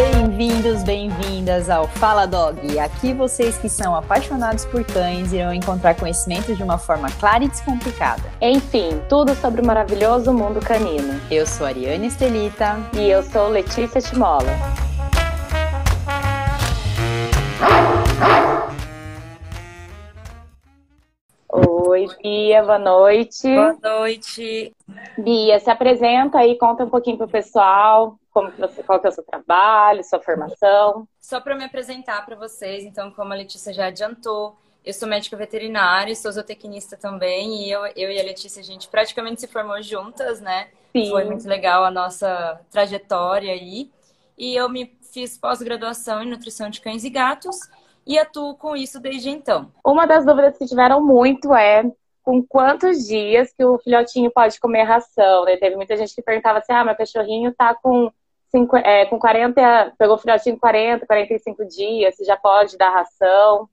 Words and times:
Bem-vindos, 0.00 0.82
bem-vindas 0.82 1.68
ao 1.68 1.86
Fala 1.86 2.24
Dog. 2.24 2.78
Aqui 2.78 3.12
vocês 3.12 3.58
que 3.58 3.68
são 3.68 3.94
apaixonados 3.94 4.64
por 4.64 4.82
cães 4.82 5.30
irão 5.30 5.52
encontrar 5.52 5.94
conhecimento 5.94 6.56
de 6.56 6.62
uma 6.62 6.78
forma 6.78 7.10
clara 7.20 7.44
e 7.44 7.48
descomplicada. 7.48 8.22
Enfim, 8.40 8.98
tudo 9.10 9.34
sobre 9.34 9.60
o 9.60 9.66
maravilhoso 9.66 10.32
mundo 10.32 10.58
canino. 10.58 11.20
Eu 11.30 11.46
sou 11.46 11.66
Ariane 11.66 12.06
Estelita 12.06 12.78
e 12.96 13.10
eu 13.10 13.22
sou 13.22 13.48
Letícia 13.48 14.00
Timola. 14.00 14.50
Oi, 21.52 22.06
Bia, 22.22 22.62
boa 22.62 22.78
noite. 22.78 23.54
Boa 23.54 23.76
noite. 23.82 24.74
Bia, 25.18 25.60
se 25.60 25.68
apresenta 25.68 26.38
aí, 26.38 26.56
conta 26.56 26.84
um 26.84 26.88
pouquinho 26.88 27.18
pro 27.18 27.28
pessoal, 27.28 28.16
como 28.30 28.50
que 28.52 28.60
você, 28.60 28.82
qual 28.82 29.00
que 29.00 29.06
é 29.06 29.10
o 29.10 29.12
seu 29.12 29.24
trabalho, 29.24 30.04
sua 30.04 30.20
formação. 30.20 31.06
Só 31.20 31.40
para 31.40 31.54
me 31.54 31.64
apresentar 31.64 32.24
para 32.24 32.36
vocês, 32.36 32.84
então, 32.84 33.10
como 33.10 33.32
a 33.32 33.36
Letícia 33.36 33.72
já 33.72 33.86
adiantou, 33.86 34.56
eu 34.84 34.92
sou 34.94 35.08
médica 35.08 35.36
veterinária, 35.36 36.14
sou 36.14 36.32
zootecnista 36.32 36.96
também, 36.96 37.64
e 37.64 37.70
eu, 37.70 37.84
eu 37.96 38.10
e 38.10 38.20
a 38.20 38.22
Letícia, 38.22 38.60
a 38.60 38.64
gente 38.64 38.88
praticamente 38.88 39.40
se 39.40 39.46
formou 39.46 39.82
juntas, 39.82 40.40
né? 40.40 40.68
Sim. 40.92 41.10
Foi 41.10 41.24
muito 41.24 41.46
legal 41.46 41.84
a 41.84 41.90
nossa 41.90 42.60
trajetória 42.70 43.52
aí. 43.52 43.90
E 44.38 44.56
eu 44.56 44.68
me 44.68 44.96
fiz 45.12 45.36
pós-graduação 45.36 46.22
em 46.22 46.30
nutrição 46.30 46.70
de 46.70 46.80
cães 46.80 47.04
e 47.04 47.10
gatos 47.10 47.56
e 48.06 48.18
atuo 48.18 48.56
com 48.56 48.74
isso 48.74 48.98
desde 48.98 49.28
então. 49.28 49.70
Uma 49.84 50.06
das 50.06 50.24
dúvidas 50.24 50.56
que 50.56 50.66
tiveram 50.66 51.00
muito 51.04 51.54
é 51.54 51.84
com 52.22 52.42
quantos 52.42 53.06
dias 53.06 53.52
que 53.52 53.64
o 53.64 53.78
filhotinho 53.78 54.30
pode 54.30 54.58
comer 54.60 54.84
ração, 54.84 55.44
né? 55.44 55.56
Teve 55.56 55.76
muita 55.76 55.96
gente 55.96 56.14
que 56.14 56.22
perguntava 56.22 56.58
assim, 56.58 56.72
ah, 56.72 56.84
meu 56.84 56.96
cachorrinho 56.96 57.52
tá 57.54 57.74
com, 57.74 58.10
cinco, 58.50 58.76
é, 58.76 59.06
com 59.06 59.18
40, 59.18 59.94
pegou 59.96 60.18
filhotinho 60.18 60.58
40, 60.58 61.06
45 61.06 61.64
dias, 61.66 62.16
se 62.16 62.24
já 62.24 62.36
pode 62.36 62.76
dar 62.76 62.90
ração? 62.90 63.68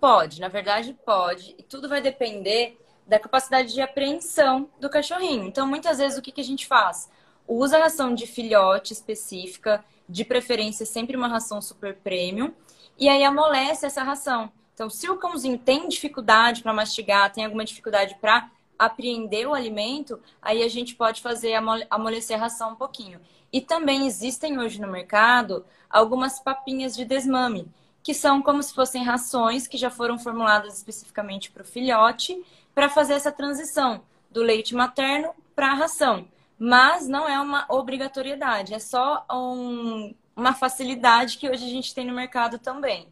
Pode, 0.00 0.40
na 0.40 0.48
verdade 0.48 0.96
pode. 1.04 1.54
E 1.58 1.62
tudo 1.62 1.88
vai 1.88 2.00
depender 2.00 2.78
da 3.06 3.18
capacidade 3.18 3.72
de 3.72 3.80
apreensão 3.80 4.70
do 4.78 4.88
cachorrinho. 4.88 5.44
Então, 5.44 5.66
muitas 5.66 5.98
vezes, 5.98 6.16
o 6.16 6.22
que, 6.22 6.32
que 6.32 6.40
a 6.40 6.44
gente 6.44 6.66
faz? 6.66 7.10
Usa 7.46 7.78
ração 7.78 8.14
de 8.14 8.26
filhote 8.26 8.92
específica, 8.92 9.84
de 10.08 10.24
preferência 10.24 10.86
sempre 10.86 11.16
uma 11.16 11.26
ração 11.26 11.60
super 11.60 11.96
premium, 11.96 12.52
e 12.98 13.08
aí 13.08 13.24
amolece 13.24 13.86
essa 13.86 14.02
ração. 14.02 14.52
Então, 14.74 14.88
se 14.88 15.10
o 15.10 15.16
cãozinho 15.16 15.58
tem 15.58 15.88
dificuldade 15.88 16.62
para 16.62 16.72
mastigar, 16.72 17.32
tem 17.32 17.44
alguma 17.44 17.64
dificuldade 17.64 18.16
para 18.20 18.48
apreender 18.78 19.46
o 19.46 19.52
alimento, 19.52 20.18
aí 20.40 20.62
a 20.62 20.68
gente 20.68 20.94
pode 20.94 21.20
fazer 21.20 21.54
amolecer 21.90 22.36
a 22.36 22.40
ração 22.40 22.72
um 22.72 22.76
pouquinho. 22.76 23.20
E 23.52 23.60
também 23.60 24.06
existem 24.06 24.58
hoje 24.58 24.80
no 24.80 24.88
mercado 24.88 25.64
algumas 25.88 26.38
papinhas 26.38 26.94
de 26.94 27.04
desmame, 27.04 27.68
que 28.02 28.14
são 28.14 28.40
como 28.40 28.62
se 28.62 28.72
fossem 28.72 29.04
rações 29.04 29.66
que 29.66 29.76
já 29.76 29.90
foram 29.90 30.18
formuladas 30.18 30.76
especificamente 30.76 31.50
para 31.50 31.62
o 31.62 31.66
filhote, 31.66 32.42
para 32.74 32.88
fazer 32.88 33.14
essa 33.14 33.32
transição 33.32 34.02
do 34.30 34.42
leite 34.42 34.74
materno 34.74 35.34
para 35.54 35.72
a 35.72 35.74
ração. 35.74 36.26
Mas 36.58 37.08
não 37.08 37.28
é 37.28 37.40
uma 37.40 37.66
obrigatoriedade, 37.68 38.74
é 38.74 38.78
só 38.78 39.24
um, 39.30 40.14
uma 40.36 40.54
facilidade 40.54 41.38
que 41.38 41.48
hoje 41.48 41.64
a 41.64 41.70
gente 41.70 41.94
tem 41.94 42.06
no 42.06 42.14
mercado 42.14 42.58
também. 42.58 43.08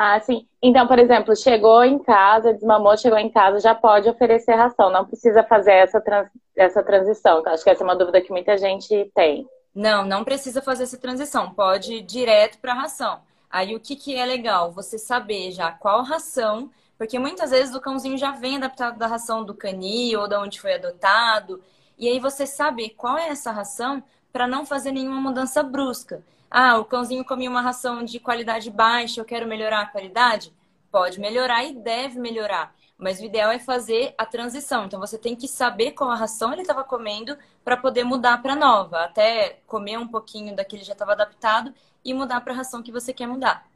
Ah, 0.00 0.20
sim. 0.20 0.46
Então, 0.62 0.86
por 0.86 0.96
exemplo, 0.96 1.34
chegou 1.34 1.82
em 1.82 1.98
casa, 1.98 2.54
desmamou, 2.54 2.96
chegou 2.96 3.18
em 3.18 3.28
casa, 3.28 3.58
já 3.58 3.74
pode 3.74 4.08
oferecer 4.08 4.54
ração, 4.54 4.90
não 4.90 5.04
precisa 5.04 5.42
fazer 5.42 5.72
essa, 5.72 6.00
trans, 6.00 6.28
essa 6.56 6.84
transição. 6.84 7.42
Acho 7.44 7.64
que 7.64 7.70
essa 7.70 7.82
é 7.82 7.84
uma 7.84 7.96
dúvida 7.96 8.20
que 8.20 8.30
muita 8.30 8.56
gente 8.56 9.10
tem. 9.12 9.44
Não, 9.74 10.04
não 10.04 10.22
precisa 10.22 10.62
fazer 10.62 10.84
essa 10.84 10.96
transição, 10.96 11.50
pode 11.52 11.94
ir 11.94 12.02
direto 12.02 12.58
para 12.60 12.74
a 12.74 12.82
ração. 12.82 13.18
Aí 13.50 13.74
o 13.74 13.80
que, 13.80 13.96
que 13.96 14.14
é 14.14 14.24
legal? 14.24 14.70
Você 14.70 14.98
saber 14.98 15.50
já 15.50 15.72
qual 15.72 16.04
ração, 16.04 16.70
porque 16.96 17.18
muitas 17.18 17.50
vezes 17.50 17.74
o 17.74 17.80
cãozinho 17.80 18.16
já 18.16 18.30
vem 18.30 18.56
adaptado 18.56 18.98
da 18.98 19.08
ração 19.08 19.44
do 19.44 19.52
canil 19.52 20.20
ou 20.20 20.28
da 20.28 20.40
onde 20.40 20.60
foi 20.60 20.74
adotado. 20.74 21.60
E 21.98 22.06
aí 22.06 22.20
você 22.20 22.46
saber 22.46 22.90
qual 22.90 23.18
é 23.18 23.30
essa 23.30 23.50
ração 23.50 24.00
para 24.32 24.46
não 24.46 24.64
fazer 24.64 24.92
nenhuma 24.92 25.20
mudança 25.20 25.60
brusca. 25.60 26.22
Ah, 26.50 26.78
o 26.78 26.84
cãozinho 26.84 27.24
comia 27.24 27.50
uma 27.50 27.60
ração 27.60 28.02
de 28.02 28.18
qualidade 28.18 28.70
baixa, 28.70 29.20
eu 29.20 29.24
quero 29.24 29.46
melhorar 29.46 29.82
a 29.82 29.86
qualidade? 29.86 30.52
Pode 30.90 31.20
melhorar 31.20 31.64
e 31.64 31.74
deve 31.74 32.18
melhorar. 32.18 32.74
Mas 32.96 33.20
o 33.20 33.24
ideal 33.24 33.50
é 33.50 33.58
fazer 33.58 34.14
a 34.16 34.24
transição. 34.24 34.86
Então 34.86 34.98
você 34.98 35.18
tem 35.18 35.36
que 35.36 35.46
saber 35.46 35.92
qual 35.92 36.10
a 36.10 36.16
ração 36.16 36.52
ele 36.52 36.62
estava 36.62 36.82
comendo 36.82 37.36
para 37.64 37.76
poder 37.76 38.02
mudar 38.02 38.42
para 38.42 38.56
nova, 38.56 39.04
até 39.04 39.58
comer 39.66 39.98
um 39.98 40.08
pouquinho 40.08 40.56
daquele 40.56 40.82
já 40.82 40.94
estava 40.94 41.12
adaptado 41.12 41.72
e 42.04 42.14
mudar 42.14 42.40
para 42.40 42.54
a 42.54 42.56
ração 42.56 42.82
que 42.82 42.90
você 42.90 43.12
quer 43.12 43.26
mudar. 43.26 43.66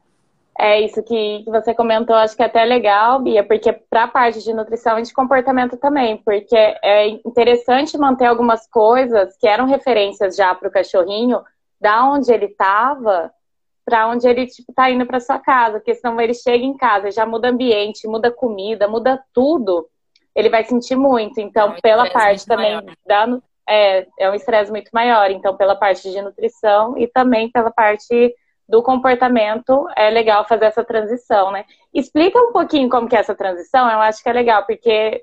É 0.57 0.81
isso 0.81 1.01
que, 1.01 1.43
você 1.47 1.73
comentou, 1.73 2.15
acho 2.15 2.35
que 2.35 2.43
é 2.43 2.45
até 2.45 2.63
legal, 2.63 3.19
Bia, 3.19 3.43
porque 3.43 3.73
para 3.73 4.03
a 4.03 4.07
parte 4.07 4.43
de 4.43 4.53
nutrição 4.53 4.99
e 4.99 5.01
de 5.01 5.11
comportamento 5.11 5.77
também, 5.77 6.17
porque 6.17 6.55
é 6.55 7.07
interessante 7.07 7.97
manter 7.97 8.25
algumas 8.25 8.67
coisas 8.67 9.35
que 9.37 9.47
eram 9.47 9.65
referências 9.65 10.35
já 10.35 10.53
para 10.53 10.67
o 10.67 10.71
cachorrinho, 10.71 11.41
da 11.83 12.05
onde 12.05 12.31
ele 12.31 12.45
estava, 12.45 13.29
para 13.83 14.07
onde 14.07 14.25
ele 14.25 14.47
tipo, 14.47 14.71
tá 14.73 14.89
indo 14.89 15.05
para 15.05 15.19
sua 15.19 15.37
casa, 15.37 15.79
porque 15.79 15.93
senão 15.93 16.19
ele 16.21 16.33
chega 16.33 16.63
em 16.63 16.77
casa, 16.77 17.11
já 17.11 17.25
muda 17.25 17.49
ambiente, 17.49 18.07
muda 18.07 18.31
comida, 18.31 18.87
muda 18.87 19.21
tudo, 19.33 19.89
ele 20.33 20.49
vai 20.49 20.63
sentir 20.63 20.95
muito. 20.95 21.41
Então, 21.41 21.73
é 21.73 21.77
um 21.77 21.81
pela 21.81 22.09
parte 22.09 22.45
também 22.45 22.81
da, 23.05 23.27
é, 23.67 24.07
é 24.17 24.31
um 24.31 24.33
estresse 24.33 24.71
muito 24.71 24.89
maior. 24.93 25.29
Então, 25.29 25.57
pela 25.57 25.75
parte 25.75 26.09
de 26.09 26.21
nutrição 26.21 26.97
e 26.97 27.05
também 27.05 27.51
pela 27.51 27.69
parte 27.69 28.33
do 28.67 28.81
comportamento, 28.81 29.85
é 29.97 30.09
legal 30.09 30.47
fazer 30.47 30.65
essa 30.65 30.85
transição, 30.85 31.51
né? 31.51 31.65
Explica 31.93 32.39
um 32.39 32.53
pouquinho 32.53 32.89
como 32.89 33.09
que 33.09 33.15
é 33.17 33.19
essa 33.19 33.35
transição, 33.35 33.91
eu 33.91 33.99
acho 33.99 34.23
que 34.23 34.29
é 34.29 34.33
legal, 34.33 34.65
porque 34.65 35.21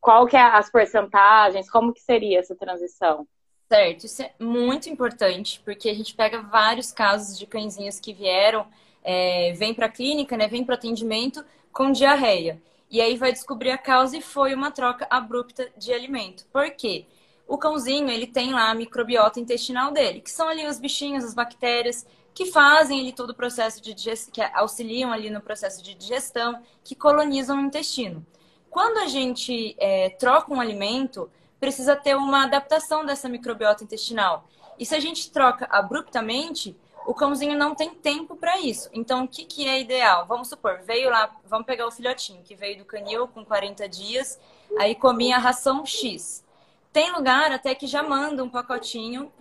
qual 0.00 0.24
que 0.24 0.36
é 0.36 0.40
as 0.40 0.70
porcentagens, 0.70 1.68
como 1.68 1.92
que 1.92 2.00
seria 2.00 2.38
essa 2.38 2.54
transição? 2.54 3.26
Certo, 3.68 4.04
isso 4.04 4.22
é 4.22 4.32
muito 4.38 4.88
importante, 4.88 5.60
porque 5.64 5.88
a 5.88 5.94
gente 5.94 6.14
pega 6.14 6.40
vários 6.40 6.92
casos 6.92 7.36
de 7.36 7.46
cãezinhos 7.46 7.98
que 7.98 8.12
vieram, 8.12 8.64
é, 9.02 9.52
vem 9.54 9.74
para 9.74 9.86
a 9.86 9.88
clínica, 9.88 10.36
né, 10.36 10.46
vem 10.46 10.64
para 10.64 10.76
atendimento 10.76 11.44
com 11.72 11.90
diarreia. 11.90 12.62
E 12.88 13.00
aí 13.00 13.16
vai 13.16 13.32
descobrir 13.32 13.70
a 13.70 13.78
causa 13.78 14.16
e 14.16 14.22
foi 14.22 14.54
uma 14.54 14.70
troca 14.70 15.06
abrupta 15.10 15.68
de 15.76 15.92
alimento. 15.92 16.46
Por 16.52 16.70
quê? 16.70 17.06
O 17.48 17.58
cãozinho, 17.58 18.08
ele 18.08 18.26
tem 18.28 18.52
lá 18.52 18.70
a 18.70 18.74
microbiota 18.74 19.40
intestinal 19.40 19.90
dele, 19.92 20.20
que 20.20 20.30
são 20.30 20.48
ali 20.48 20.64
os 20.66 20.78
bichinhos, 20.78 21.24
as 21.24 21.34
bactérias 21.34 22.06
que 22.32 22.46
fazem 22.46 23.00
ali 23.00 23.12
todo 23.12 23.30
o 23.30 23.34
processo 23.34 23.82
de 23.82 23.92
digestão, 23.94 24.32
que 24.32 24.40
auxiliam 24.54 25.10
ali 25.10 25.28
no 25.28 25.40
processo 25.40 25.82
de 25.82 25.94
digestão, 25.94 26.62
que 26.84 26.94
colonizam 26.94 27.58
o 27.58 27.66
intestino. 27.66 28.24
Quando 28.70 28.98
a 28.98 29.06
gente 29.06 29.74
é, 29.78 30.10
troca 30.10 30.52
um 30.52 30.60
alimento, 30.60 31.30
precisa 31.58 31.96
ter 31.96 32.16
uma 32.16 32.44
adaptação 32.44 33.04
dessa 33.04 33.28
microbiota 33.28 33.84
intestinal. 33.84 34.48
E 34.78 34.84
se 34.84 34.94
a 34.94 35.00
gente 35.00 35.30
troca 35.30 35.66
abruptamente, 35.70 36.76
o 37.06 37.14
cãozinho 37.14 37.56
não 37.56 37.74
tem 37.74 37.90
tempo 37.90 38.36
para 38.36 38.60
isso. 38.60 38.90
Então, 38.92 39.24
o 39.24 39.28
que, 39.28 39.44
que 39.44 39.66
é 39.66 39.80
ideal? 39.80 40.26
Vamos 40.26 40.48
supor, 40.48 40.80
veio 40.82 41.08
lá, 41.08 41.30
vamos 41.46 41.66
pegar 41.66 41.86
o 41.86 41.90
filhotinho 41.92 42.42
que 42.42 42.54
veio 42.54 42.78
do 42.78 42.84
canil 42.84 43.28
com 43.28 43.44
40 43.44 43.88
dias, 43.88 44.38
aí 44.78 44.94
comia 44.94 45.36
a 45.36 45.38
ração 45.38 45.86
X. 45.86 46.44
Tem 46.92 47.12
lugar 47.12 47.52
até 47.52 47.74
que 47.74 47.86
já 47.86 48.02
manda 48.02 48.42
um 48.42 48.48
pacotinho 48.48 49.32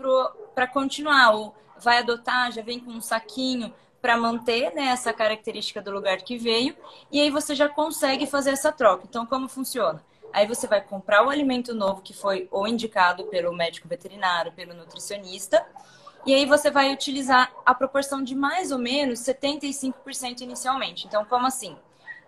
para 0.53 0.67
continuar, 0.67 1.31
ou 1.31 1.55
vai 1.79 1.97
adotar, 1.99 2.51
já 2.51 2.61
vem 2.61 2.79
com 2.79 2.91
um 2.91 3.01
saquinho 3.01 3.73
para 4.01 4.17
manter 4.17 4.71
né, 4.75 4.87
essa 4.87 5.11
característica 5.11 5.81
do 5.81 5.89
lugar 5.89 6.17
que 6.17 6.37
veio, 6.37 6.75
e 7.11 7.19
aí 7.19 7.31
você 7.31 7.55
já 7.55 7.67
consegue 7.67 8.27
fazer 8.27 8.51
essa 8.51 8.71
troca. 8.71 9.05
Então, 9.09 9.25
como 9.25 9.47
funciona? 9.47 10.03
Aí 10.35 10.45
você 10.45 10.67
vai 10.67 10.81
comprar 10.81 11.25
o 11.25 11.29
alimento 11.29 11.73
novo 11.73 12.01
que 12.01 12.13
foi 12.13 12.49
ou 12.51 12.67
indicado 12.67 13.23
pelo 13.27 13.53
médico 13.53 13.87
veterinário, 13.87 14.51
pelo 14.51 14.73
nutricionista, 14.73 15.65
e 16.25 16.35
aí 16.35 16.45
você 16.45 16.69
vai 16.69 16.91
utilizar 16.91 17.53
a 17.65 17.73
proporção 17.73 18.21
de 18.21 18.35
mais 18.35 18.69
ou 18.69 18.77
menos 18.77 19.19
75% 19.21 20.41
inicialmente. 20.41 21.07
Então, 21.07 21.23
como 21.23 21.47
assim? 21.47 21.77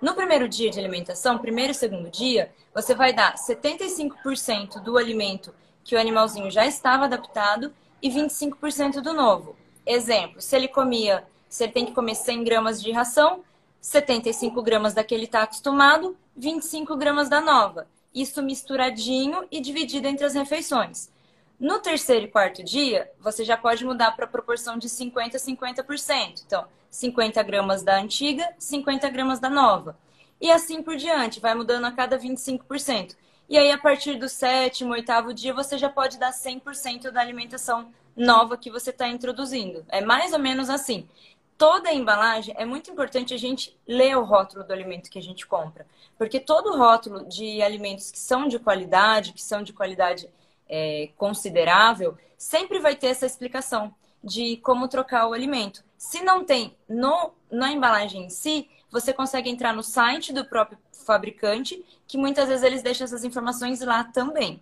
No 0.01 0.13
primeiro 0.13 0.47
dia 0.47 0.71
de 0.71 0.79
alimentação, 0.79 1.37
primeiro 1.37 1.71
e 1.73 1.75
segundo 1.75 2.09
dia, 2.09 2.49
você 2.73 2.95
vai 2.95 3.11
dar 3.11 3.35
75% 3.35 4.81
do 4.81 4.97
alimento 4.97 5.53
que 5.83 5.93
o 5.93 5.99
animalzinho 5.99 6.49
já 6.49 6.65
estava 6.65 7.03
adaptado 7.03 7.73
e 8.01 8.09
25% 8.09 9.01
do 9.01 9.11
novo. 9.11 9.53
Exemplo, 9.85 10.39
se 10.39 10.55
ele 10.55 10.69
comia, 10.69 11.25
se 11.49 11.65
ele 11.65 11.73
tem 11.73 11.85
que 11.85 11.91
comer 11.91 12.15
100 12.15 12.45
gramas 12.45 12.81
de 12.81 12.89
ração, 12.89 13.43
75 13.81 14.61
gramas 14.61 14.93
da 14.93 15.03
que 15.03 15.13
ele 15.13 15.25
está 15.25 15.43
acostumado, 15.43 16.15
25 16.37 16.95
gramas 16.95 17.27
da 17.27 17.41
nova. 17.41 17.85
Isso 18.17 18.41
misturadinho 18.41 19.47
e 19.51 19.61
dividido 19.61 20.07
entre 20.07 20.25
as 20.25 20.33
refeições. 20.33 21.11
No 21.59 21.77
terceiro 21.77 22.25
e 22.25 22.31
quarto 22.31 22.63
dia, 22.63 23.11
você 23.19 23.45
já 23.45 23.55
pode 23.55 23.85
mudar 23.85 24.13
para 24.15 24.25
a 24.25 24.27
proporção 24.27 24.75
de 24.75 24.89
50% 24.89 25.35
a 25.35 25.37
50%. 25.37 26.41
Então, 26.43 26.65
50 26.89 27.43
gramas 27.43 27.83
da 27.83 27.95
antiga, 27.99 28.51
50 28.57 29.07
gramas 29.11 29.39
da 29.39 29.51
nova. 29.51 29.95
E 30.41 30.49
assim 30.49 30.81
por 30.81 30.95
diante, 30.95 31.39
vai 31.39 31.53
mudando 31.53 31.85
a 31.85 31.91
cada 31.91 32.17
25%. 32.17 33.15
E 33.47 33.55
aí, 33.55 33.71
a 33.71 33.77
partir 33.77 34.15
do 34.15 34.27
sétimo, 34.27 34.93
oitavo 34.93 35.31
dia, 35.31 35.53
você 35.53 35.77
já 35.77 35.87
pode 35.87 36.17
dar 36.17 36.31
100% 36.31 37.11
da 37.11 37.21
alimentação 37.21 37.91
nova 38.15 38.57
que 38.57 38.71
você 38.71 38.89
está 38.89 39.07
introduzindo. 39.07 39.85
É 39.89 40.01
mais 40.01 40.33
ou 40.33 40.39
menos 40.39 40.71
assim. 40.71 41.07
Toda 41.57 41.89
a 41.89 41.93
embalagem 41.93 42.53
é 42.57 42.65
muito 42.65 42.91
importante 42.91 43.33
a 43.33 43.37
gente 43.37 43.75
ler 43.87 44.15
o 44.15 44.23
rótulo 44.23 44.63
do 44.63 44.71
alimento 44.71 45.09
que 45.09 45.17
a 45.17 45.23
gente 45.23 45.47
compra, 45.47 45.87
porque 46.17 46.39
todo 46.39 46.77
rótulo 46.77 47.25
de 47.25 47.61
alimentos 47.63 48.11
que 48.11 48.19
são 48.19 48.47
de 48.47 48.59
qualidade, 48.59 49.33
que 49.33 49.41
são 49.41 49.63
de 49.63 49.73
qualidade 49.73 50.29
é, 50.69 51.09
considerável, 51.17 52.15
sempre 52.37 52.79
vai 52.79 52.95
ter 52.95 53.07
essa 53.07 53.25
explicação 53.25 53.93
de 54.23 54.57
como 54.57 54.87
trocar 54.87 55.27
o 55.27 55.33
alimento. 55.33 55.83
Se 55.97 56.21
não 56.21 56.43
tem 56.43 56.75
no, 56.87 57.31
na 57.49 57.71
embalagem 57.71 58.25
em 58.25 58.29
si, 58.29 58.69
você 58.91 59.11
consegue 59.11 59.49
entrar 59.49 59.73
no 59.73 59.81
site 59.81 60.31
do 60.31 60.45
próprio 60.45 60.77
fabricante, 60.91 61.83
que 62.07 62.17
muitas 62.17 62.49
vezes 62.49 62.63
eles 62.63 62.83
deixam 62.83 63.05
essas 63.05 63.23
informações 63.23 63.81
lá 63.81 64.03
também. 64.03 64.61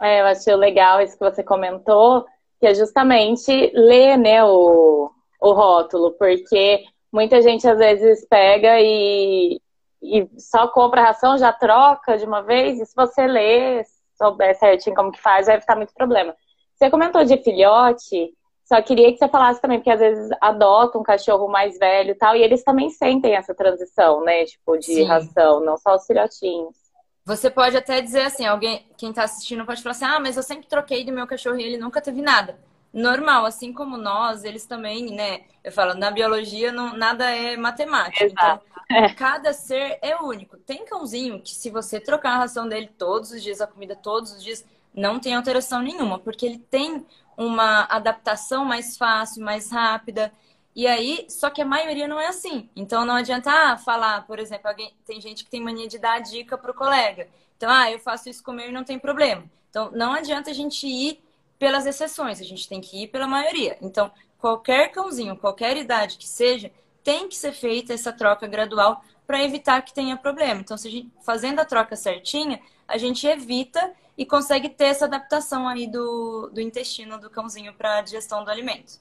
É, 0.00 0.20
eu 0.20 0.26
achei 0.26 0.54
legal 0.54 1.00
isso 1.00 1.16
que 1.16 1.24
você 1.24 1.42
comentou, 1.42 2.26
que 2.60 2.66
é 2.66 2.74
justamente 2.74 3.72
ler 3.74 4.16
né, 4.16 4.44
o, 4.44 5.10
o 5.40 5.52
rótulo, 5.52 6.12
porque 6.12 6.84
muita 7.12 7.40
gente 7.40 7.66
às 7.68 7.78
vezes 7.78 8.26
pega 8.28 8.80
e, 8.80 9.60
e 10.02 10.28
só 10.38 10.68
compra 10.68 11.00
a 11.00 11.04
ração, 11.06 11.38
já 11.38 11.52
troca 11.52 12.18
de 12.18 12.24
uma 12.24 12.42
vez, 12.42 12.80
e 12.80 12.86
se 12.86 12.94
você 12.94 13.26
ler, 13.26 13.84
souber 14.16 14.58
certinho 14.58 14.96
como 14.96 15.12
que 15.12 15.20
faz, 15.20 15.46
vai 15.46 15.56
evitar 15.56 15.76
muito 15.76 15.94
problema. 15.94 16.34
Você 16.74 16.90
comentou 16.90 17.24
de 17.24 17.36
filhote, 17.38 18.32
só 18.64 18.82
queria 18.82 19.10
que 19.10 19.18
você 19.18 19.28
falasse 19.28 19.62
também, 19.62 19.78
porque 19.78 19.90
às 19.90 20.00
vezes 20.00 20.28
adota 20.40 20.98
um 20.98 21.02
cachorro 21.02 21.48
mais 21.48 21.78
velho 21.78 22.10
e 22.10 22.14
tal, 22.14 22.36
e 22.36 22.42
eles 22.42 22.62
também 22.62 22.90
sentem 22.90 23.34
essa 23.34 23.54
transição, 23.54 24.22
né? 24.22 24.44
Tipo, 24.44 24.76
de 24.76 24.84
Sim. 24.84 25.04
ração, 25.04 25.60
não 25.60 25.78
só 25.78 25.94
os 25.94 26.06
filhotinhos. 26.06 26.76
Você 27.24 27.50
pode 27.50 27.76
até 27.76 28.00
dizer 28.00 28.22
assim, 28.22 28.46
alguém, 28.46 28.86
quem 28.96 29.10
está 29.10 29.24
assistindo 29.24 29.64
pode 29.64 29.82
falar 29.82 29.92
assim, 29.92 30.04
ah, 30.04 30.20
mas 30.20 30.36
eu 30.36 30.42
sempre 30.42 30.66
troquei 30.66 31.04
do 31.04 31.12
meu 31.12 31.26
cachorro 31.26 31.58
e 31.58 31.62
ele 31.62 31.78
nunca 31.78 32.00
teve 32.00 32.22
nada. 32.22 32.58
Normal, 32.92 33.44
assim 33.44 33.72
como 33.72 33.96
nós, 33.96 34.44
eles 34.44 34.64
também, 34.64 35.14
né? 35.14 35.42
Eu 35.62 35.70
falo, 35.70 35.94
na 35.94 36.10
biologia 36.10 36.72
não, 36.72 36.96
nada 36.96 37.30
é 37.30 37.56
matemática. 37.56 38.24
Exato. 38.24 38.64
Então, 38.86 39.04
é. 39.04 39.12
cada 39.12 39.52
ser 39.52 39.98
é 40.00 40.16
único. 40.16 40.56
Tem 40.56 40.84
cãozinho 40.84 41.40
que 41.40 41.54
se 41.54 41.70
você 41.70 42.00
trocar 42.00 42.32
a 42.32 42.38
ração 42.38 42.68
dele 42.68 42.90
todos 42.98 43.30
os 43.30 43.42
dias, 43.42 43.60
a 43.60 43.66
comida 43.66 43.94
todos 43.94 44.32
os 44.32 44.42
dias, 44.42 44.64
não 44.94 45.20
tem 45.20 45.34
alteração 45.34 45.82
nenhuma, 45.82 46.18
porque 46.18 46.46
ele 46.46 46.58
tem 46.58 47.06
uma 47.36 47.84
adaptação 47.84 48.64
mais 48.64 48.96
fácil, 48.96 49.44
mais 49.44 49.70
rápida. 49.70 50.32
E 50.74 50.86
aí, 50.86 51.26
só 51.28 51.50
que 51.50 51.60
a 51.60 51.66
maioria 51.66 52.08
não 52.08 52.18
é 52.18 52.28
assim. 52.28 52.68
Então 52.74 53.04
não 53.04 53.14
adianta 53.14 53.50
ah, 53.50 53.76
falar, 53.76 54.26
por 54.26 54.38
exemplo, 54.38 54.68
alguém, 54.68 54.92
tem 55.04 55.20
gente 55.20 55.44
que 55.44 55.50
tem 55.50 55.60
mania 55.60 55.86
de 55.86 55.98
dar 55.98 56.20
dica 56.20 56.56
pro 56.56 56.74
colega. 56.74 57.28
Então, 57.56 57.70
ah, 57.70 57.90
eu 57.90 57.98
faço 57.98 58.28
isso 58.28 58.42
com 58.42 58.52
o 58.52 58.54
meu 58.54 58.68
e 58.68 58.72
não 58.72 58.84
tem 58.84 58.98
problema. 58.98 59.44
Então, 59.68 59.90
não 59.92 60.12
adianta 60.12 60.50
a 60.50 60.54
gente 60.54 60.86
ir 60.86 61.20
pelas 61.58 61.86
exceções, 61.86 62.40
a 62.40 62.44
gente 62.44 62.68
tem 62.68 62.80
que 62.80 63.04
ir 63.04 63.08
pela 63.08 63.26
maioria. 63.26 63.76
Então, 63.82 64.10
qualquer 64.38 64.90
cãozinho, 64.90 65.36
qualquer 65.36 65.76
idade 65.76 66.16
que 66.16 66.26
seja, 66.26 66.70
tem 67.02 67.28
que 67.28 67.36
ser 67.36 67.52
feita 67.52 67.92
essa 67.92 68.12
troca 68.12 68.46
gradual 68.46 69.02
para 69.26 69.42
evitar 69.42 69.82
que 69.82 69.92
tenha 69.92 70.16
problema. 70.16 70.60
Então, 70.60 70.76
se 70.76 70.88
a 70.88 70.90
gente, 70.90 71.10
fazendo 71.24 71.60
a 71.60 71.64
troca 71.64 71.96
certinha, 71.96 72.60
a 72.86 72.96
gente 72.96 73.26
evita 73.26 73.92
e 74.16 74.24
consegue 74.24 74.68
ter 74.68 74.86
essa 74.86 75.04
adaptação 75.04 75.68
aí 75.68 75.86
do, 75.86 76.50
do 76.52 76.60
intestino 76.60 77.18
do 77.18 77.30
cãozinho 77.30 77.74
para 77.74 77.98
a 77.98 78.02
digestão 78.02 78.44
do 78.44 78.50
alimento. 78.50 79.00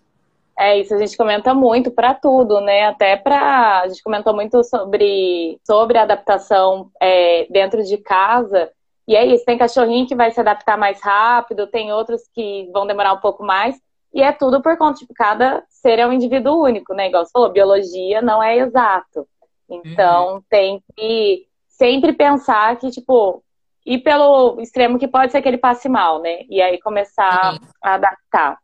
É, 0.60 0.80
isso 0.80 0.94
a 0.94 0.98
gente 0.98 1.16
comenta 1.16 1.54
muito 1.54 1.92
para 1.92 2.16
tudo, 2.16 2.60
né? 2.60 2.88
Até 2.88 3.16
para. 3.16 3.82
A 3.82 3.88
gente 3.88 4.02
comentou 4.02 4.34
muito 4.34 4.64
sobre, 4.64 5.60
sobre 5.64 6.00
adaptação 6.00 6.92
é, 7.00 7.46
dentro 7.50 7.84
de 7.84 7.98
casa. 7.98 8.72
E 9.08 9.16
é 9.16 9.26
isso, 9.26 9.46
tem 9.46 9.58
cachorrinho 9.58 10.08
que 10.08 10.16
vai 10.16 10.32
se 10.32 10.40
adaptar 10.40 10.78
mais 10.78 11.02
rápido, 11.02 11.68
tem 11.68 11.94
outros 11.94 12.24
que 12.34 12.70
vão 12.74 12.86
demorar 12.86 13.14
um 13.14 13.20
pouco 13.20 13.44
mais. 13.44 13.80
E 14.14 14.22
é 14.22 14.32
tudo 14.32 14.62
por 14.62 14.78
conta 14.78 14.94
de 14.94 15.00
tipo, 15.02 15.14
cada 15.14 15.64
ser 15.70 16.00
é 16.00 16.08
um 16.08 16.12
indivíduo 16.12 16.64
único, 16.64 16.94
né? 16.94 17.08
Igual 17.08 17.26
você 17.26 17.32
falou, 17.32 17.52
biologia 17.52 18.22
não 18.22 18.42
é 18.42 18.58
exato. 18.58 19.28
Então 19.70 20.36
uhum. 20.36 20.42
tem 20.50 20.84
que 20.96 21.46
sempre 21.68 22.14
pensar 22.14 22.76
que, 22.78 22.90
tipo, 22.90 23.44
ir 23.86 24.00
pelo 24.00 24.60
extremo 24.60 25.00
que 25.00 25.08
pode 25.08 25.32
ser 25.32 25.42
que 25.42 25.48
ele 25.48 25.58
passe 25.58 25.88
mal, 25.88 26.22
né? 26.22 26.42
E 26.50 26.62
aí 26.62 26.80
começar 26.80 27.54
uhum. 27.54 27.60
a 27.82 27.94
adaptar. 27.94 28.58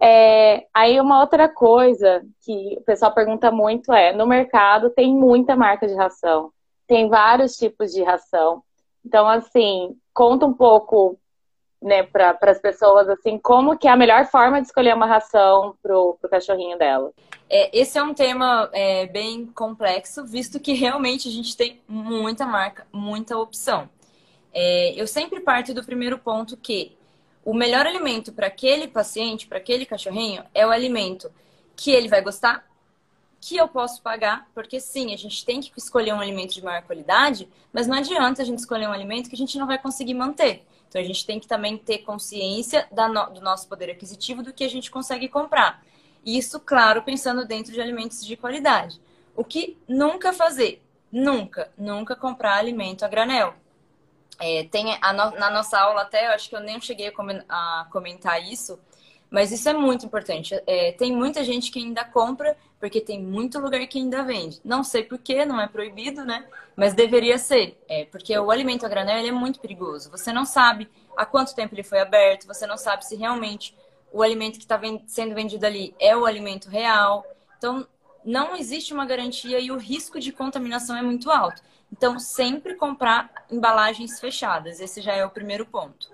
É, 0.00 0.66
aí 0.74 1.00
uma 1.00 1.20
outra 1.20 1.48
coisa 1.48 2.22
que 2.44 2.76
o 2.78 2.82
pessoal 2.82 3.12
pergunta 3.14 3.50
muito 3.50 3.92
é, 3.92 4.12
no 4.12 4.26
mercado 4.26 4.90
tem 4.90 5.14
muita 5.14 5.56
marca 5.56 5.86
de 5.86 5.94
ração, 5.94 6.50
tem 6.86 7.08
vários 7.08 7.56
tipos 7.56 7.92
de 7.92 8.02
ração. 8.02 8.62
Então, 9.04 9.28
assim, 9.28 9.96
conta 10.12 10.46
um 10.46 10.52
pouco 10.52 11.18
né, 11.84 12.02
para 12.02 12.38
as 12.40 12.58
pessoas 12.58 13.08
assim, 13.10 13.38
como 13.38 13.76
que 13.76 13.86
é 13.86 13.90
a 13.90 13.96
melhor 13.96 14.26
forma 14.26 14.58
de 14.58 14.66
escolher 14.66 14.94
uma 14.94 15.06
ração 15.06 15.76
pro, 15.82 16.16
pro 16.18 16.30
cachorrinho 16.30 16.78
dela. 16.78 17.12
É, 17.48 17.78
esse 17.78 17.98
é 17.98 18.02
um 18.02 18.14
tema 18.14 18.70
é, 18.72 19.06
bem 19.06 19.46
complexo, 19.46 20.24
visto 20.24 20.58
que 20.58 20.72
realmente 20.72 21.28
a 21.28 21.30
gente 21.30 21.54
tem 21.54 21.82
muita 21.86 22.46
marca, 22.46 22.86
muita 22.90 23.36
opção. 23.36 23.88
É, 24.52 24.94
eu 24.96 25.06
sempre 25.06 25.40
parto 25.40 25.74
do 25.74 25.84
primeiro 25.84 26.18
ponto 26.18 26.56
que 26.56 26.96
o 27.44 27.52
melhor 27.52 27.86
alimento 27.86 28.32
para 28.32 28.46
aquele 28.46 28.88
paciente, 28.88 29.46
para 29.46 29.58
aquele 29.58 29.84
cachorrinho, 29.84 30.42
é 30.54 30.66
o 30.66 30.70
alimento 30.70 31.30
que 31.76 31.90
ele 31.90 32.08
vai 32.08 32.22
gostar, 32.22 32.64
que 33.46 33.58
eu 33.58 33.68
posso 33.68 34.00
pagar, 34.00 34.48
porque 34.54 34.80
sim, 34.80 35.12
a 35.12 35.18
gente 35.18 35.44
tem 35.44 35.60
que 35.60 35.70
escolher 35.76 36.14
um 36.14 36.20
alimento 36.20 36.54
de 36.54 36.64
maior 36.64 36.80
qualidade, 36.80 37.46
mas 37.70 37.86
não 37.86 37.98
adianta 37.98 38.40
a 38.40 38.44
gente 38.44 38.58
escolher 38.58 38.88
um 38.88 38.92
alimento 38.92 39.28
que 39.28 39.34
a 39.34 39.38
gente 39.38 39.58
não 39.58 39.66
vai 39.66 39.76
conseguir 39.76 40.14
manter. 40.14 40.64
Então 40.88 40.98
a 40.98 41.04
gente 41.04 41.26
tem 41.26 41.38
que 41.38 41.46
também 41.46 41.76
ter 41.76 41.98
consciência 41.98 42.88
no, 42.90 43.34
do 43.34 43.42
nosso 43.42 43.68
poder 43.68 43.90
aquisitivo 43.90 44.42
do 44.42 44.50
que 44.50 44.64
a 44.64 44.70
gente 44.70 44.90
consegue 44.90 45.28
comprar. 45.28 45.84
Isso, 46.24 46.58
claro, 46.58 47.02
pensando 47.02 47.44
dentro 47.44 47.70
de 47.70 47.82
alimentos 47.82 48.24
de 48.24 48.34
qualidade. 48.34 48.98
O 49.36 49.44
que 49.44 49.76
nunca 49.86 50.32
fazer? 50.32 50.82
Nunca, 51.12 51.70
nunca 51.76 52.16
comprar 52.16 52.56
alimento 52.56 53.04
a 53.04 53.08
granel. 53.08 53.54
É, 54.40 54.64
tem 54.70 54.96
a 55.02 55.12
no, 55.12 55.32
na 55.32 55.50
nossa 55.50 55.78
aula 55.78 56.00
até, 56.00 56.28
eu 56.28 56.30
acho 56.30 56.48
que 56.48 56.56
eu 56.56 56.60
nem 56.60 56.80
cheguei 56.80 57.12
a 57.46 57.86
comentar 57.90 58.42
isso, 58.42 58.80
mas 59.34 59.50
isso 59.50 59.68
é 59.68 59.72
muito 59.72 60.06
importante. 60.06 60.54
É, 60.64 60.92
tem 60.92 61.12
muita 61.12 61.42
gente 61.42 61.72
que 61.72 61.80
ainda 61.80 62.04
compra, 62.04 62.56
porque 62.78 63.00
tem 63.00 63.20
muito 63.20 63.58
lugar 63.58 63.84
que 63.88 63.98
ainda 63.98 64.22
vende. 64.22 64.60
Não 64.64 64.84
sei 64.84 65.02
porquê, 65.02 65.44
não 65.44 65.60
é 65.60 65.66
proibido, 65.66 66.24
né? 66.24 66.46
Mas 66.76 66.94
deveria 66.94 67.36
ser. 67.36 67.76
É, 67.88 68.04
porque 68.04 68.38
o 68.38 68.52
alimento 68.52 68.86
a 68.86 68.88
granel 68.88 69.26
é 69.26 69.32
muito 69.32 69.58
perigoso. 69.58 70.08
Você 70.12 70.32
não 70.32 70.44
sabe 70.44 70.88
há 71.16 71.26
quanto 71.26 71.52
tempo 71.52 71.74
ele 71.74 71.82
foi 71.82 71.98
aberto, 71.98 72.46
você 72.46 72.64
não 72.64 72.76
sabe 72.76 73.04
se 73.04 73.16
realmente 73.16 73.76
o 74.12 74.22
alimento 74.22 74.52
que 74.52 74.62
está 74.62 74.80
sendo 75.08 75.34
vendido 75.34 75.66
ali 75.66 75.96
é 75.98 76.16
o 76.16 76.26
alimento 76.26 76.68
real. 76.68 77.26
Então, 77.58 77.84
não 78.24 78.54
existe 78.54 78.94
uma 78.94 79.04
garantia 79.04 79.58
e 79.58 79.72
o 79.72 79.76
risco 79.76 80.20
de 80.20 80.30
contaminação 80.30 80.96
é 80.96 81.02
muito 81.02 81.28
alto. 81.28 81.60
Então, 81.90 82.20
sempre 82.20 82.76
comprar 82.76 83.28
embalagens 83.50 84.20
fechadas. 84.20 84.78
Esse 84.78 85.00
já 85.00 85.12
é 85.12 85.26
o 85.26 85.30
primeiro 85.30 85.66
ponto. 85.66 86.08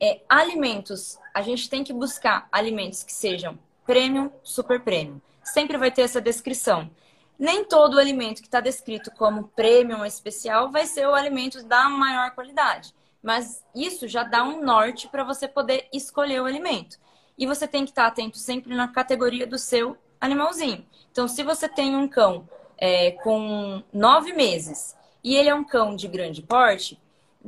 É, 0.00 0.20
alimentos. 0.28 1.18
A 1.32 1.42
gente 1.42 1.68
tem 1.68 1.82
que 1.82 1.92
buscar 1.92 2.48
alimentos 2.52 3.02
que 3.02 3.12
sejam 3.12 3.58
premium, 3.84 4.30
super 4.42 4.80
premium. 4.80 5.20
Sempre 5.42 5.78
vai 5.78 5.90
ter 5.90 6.02
essa 6.02 6.20
descrição. 6.20 6.90
Nem 7.38 7.64
todo 7.64 7.98
alimento 7.98 8.40
que 8.40 8.48
está 8.48 8.60
descrito 8.60 9.10
como 9.10 9.48
premium 9.48 10.04
especial 10.04 10.70
vai 10.70 10.86
ser 10.86 11.06
o 11.06 11.14
alimento 11.14 11.62
da 11.62 11.88
maior 11.88 12.30
qualidade. 12.32 12.94
Mas 13.22 13.64
isso 13.74 14.08
já 14.08 14.22
dá 14.22 14.42
um 14.42 14.62
norte 14.62 15.08
para 15.08 15.24
você 15.24 15.46
poder 15.46 15.88
escolher 15.92 16.40
o 16.40 16.46
alimento. 16.46 16.98
E 17.36 17.46
você 17.46 17.68
tem 17.68 17.84
que 17.84 17.90
estar 17.90 18.04
tá 18.04 18.08
atento 18.08 18.38
sempre 18.38 18.74
na 18.74 18.88
categoria 18.88 19.46
do 19.46 19.58
seu 19.58 19.96
animalzinho. 20.20 20.86
Então, 21.12 21.28
se 21.28 21.42
você 21.42 21.68
tem 21.68 21.94
um 21.94 22.08
cão 22.08 22.48
é, 22.78 23.12
com 23.12 23.82
nove 23.92 24.32
meses 24.32 24.96
e 25.22 25.34
ele 25.34 25.48
é 25.48 25.54
um 25.54 25.64
cão 25.64 25.94
de 25.94 26.08
grande 26.08 26.42
porte, 26.42 26.98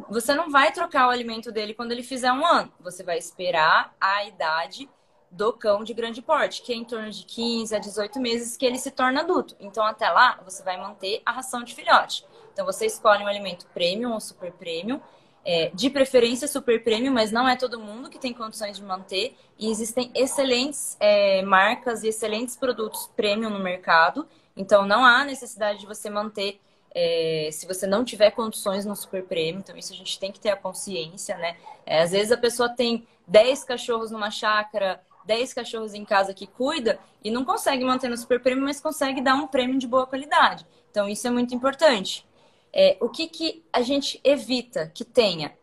você 0.09 0.35
não 0.35 0.51
vai 0.51 0.73
trocar 0.73 1.09
o 1.09 1.11
alimento 1.11 1.51
dele 1.51 1.75
quando 1.75 1.93
ele 1.93 2.03
fizer 2.03 2.33
um 2.33 2.45
ano. 2.47 2.73
Você 2.81 3.03
vai 3.03 3.19
esperar 3.19 3.95
a 4.01 4.25
idade 4.25 4.89
do 5.31 5.53
cão 5.53 5.85
de 5.85 5.93
grande 5.93 6.23
porte, 6.23 6.63
que 6.63 6.73
é 6.73 6.77
em 6.77 6.85
torno 6.85 7.11
de 7.11 7.25
15 7.25 7.75
a 7.75 7.79
18 7.79 8.21
meses 8.21 8.57
que 8.57 8.65
ele 8.65 8.79
se 8.79 8.91
torna 8.91 9.21
adulto. 9.21 9.55
Então, 9.61 9.85
até 9.85 10.09
lá, 10.09 10.41
você 10.45 10.63
vai 10.63 10.77
manter 10.77 11.21
a 11.25 11.33
ração 11.33 11.63
de 11.63 11.75
filhote. 11.75 12.25
Então, 12.53 12.65
você 12.65 12.87
escolhe 12.87 13.23
um 13.23 13.27
alimento 13.27 13.67
premium 13.75 14.13
ou 14.13 14.21
super 14.21 14.53
premium, 14.53 15.01
é, 15.45 15.71
de 15.73 15.91
preferência 15.91 16.49
super 16.49 16.83
premium, 16.83 17.13
mas 17.13 17.31
não 17.31 17.49
é 17.49 17.57
todo 17.57 17.79
mundo 17.79 18.11
que 18.11 18.19
tem 18.19 18.33
condições 18.33 18.77
de 18.77 18.83
manter. 18.83 19.37
E 19.59 19.71
existem 19.71 20.11
excelentes 20.15 20.97
é, 20.99 21.43
marcas 21.43 22.03
e 22.03 22.09
excelentes 22.09 22.57
produtos 22.57 23.11
premium 23.15 23.51
no 23.51 23.59
mercado. 23.59 24.27
Então, 24.57 24.87
não 24.87 25.05
há 25.05 25.25
necessidade 25.25 25.81
de 25.81 25.87
você 25.87 26.09
manter 26.11 26.61
é, 27.01 27.51
se 27.53 27.65
você 27.65 27.87
não 27.87 28.05
tiver 28.05 28.33
condições 28.33 28.85
no 28.85 28.97
super 28.97 29.23
prêmio, 29.23 29.61
então 29.61 29.77
isso 29.77 29.93
a 29.93 29.97
gente 29.97 30.19
tem 30.19 30.33
que 30.33 30.41
ter 30.41 30.51
a 30.51 30.57
consciência, 30.57 31.39
né? 31.39 31.57
É, 31.87 32.03
às 32.03 32.11
vezes 32.11 32.33
a 32.33 32.37
pessoa 32.37 32.69
tem 32.69 33.07
10 33.29 33.63
cachorros 33.63 34.11
numa 34.11 34.33
chácara, 34.33 35.01
10 35.25 35.55
cachorros 35.55 35.95
em 35.95 36.05
casa 36.05 36.35
que 36.35 36.49
cuida 36.49 36.99
e 37.23 37.31
não 37.31 37.45
consegue 37.45 37.85
manter 37.85 38.09
no 38.09 38.17
super 38.17 38.41
prêmio, 38.41 38.65
mas 38.65 38.81
consegue 38.81 39.21
dar 39.21 39.37
um 39.37 39.47
prêmio 39.47 39.79
de 39.79 39.87
boa 39.87 40.09
qualidade. 40.09 40.67
Então 40.91 41.09
isso 41.09 41.25
é 41.29 41.31
muito 41.31 41.55
importante. 41.55 42.27
É, 42.73 42.97
o 43.01 43.09
que, 43.09 43.29
que 43.29 43.65
a 43.73 43.81
gente 43.81 44.21
evita 44.25 44.91
que 44.93 45.05
tenha? 45.05 45.57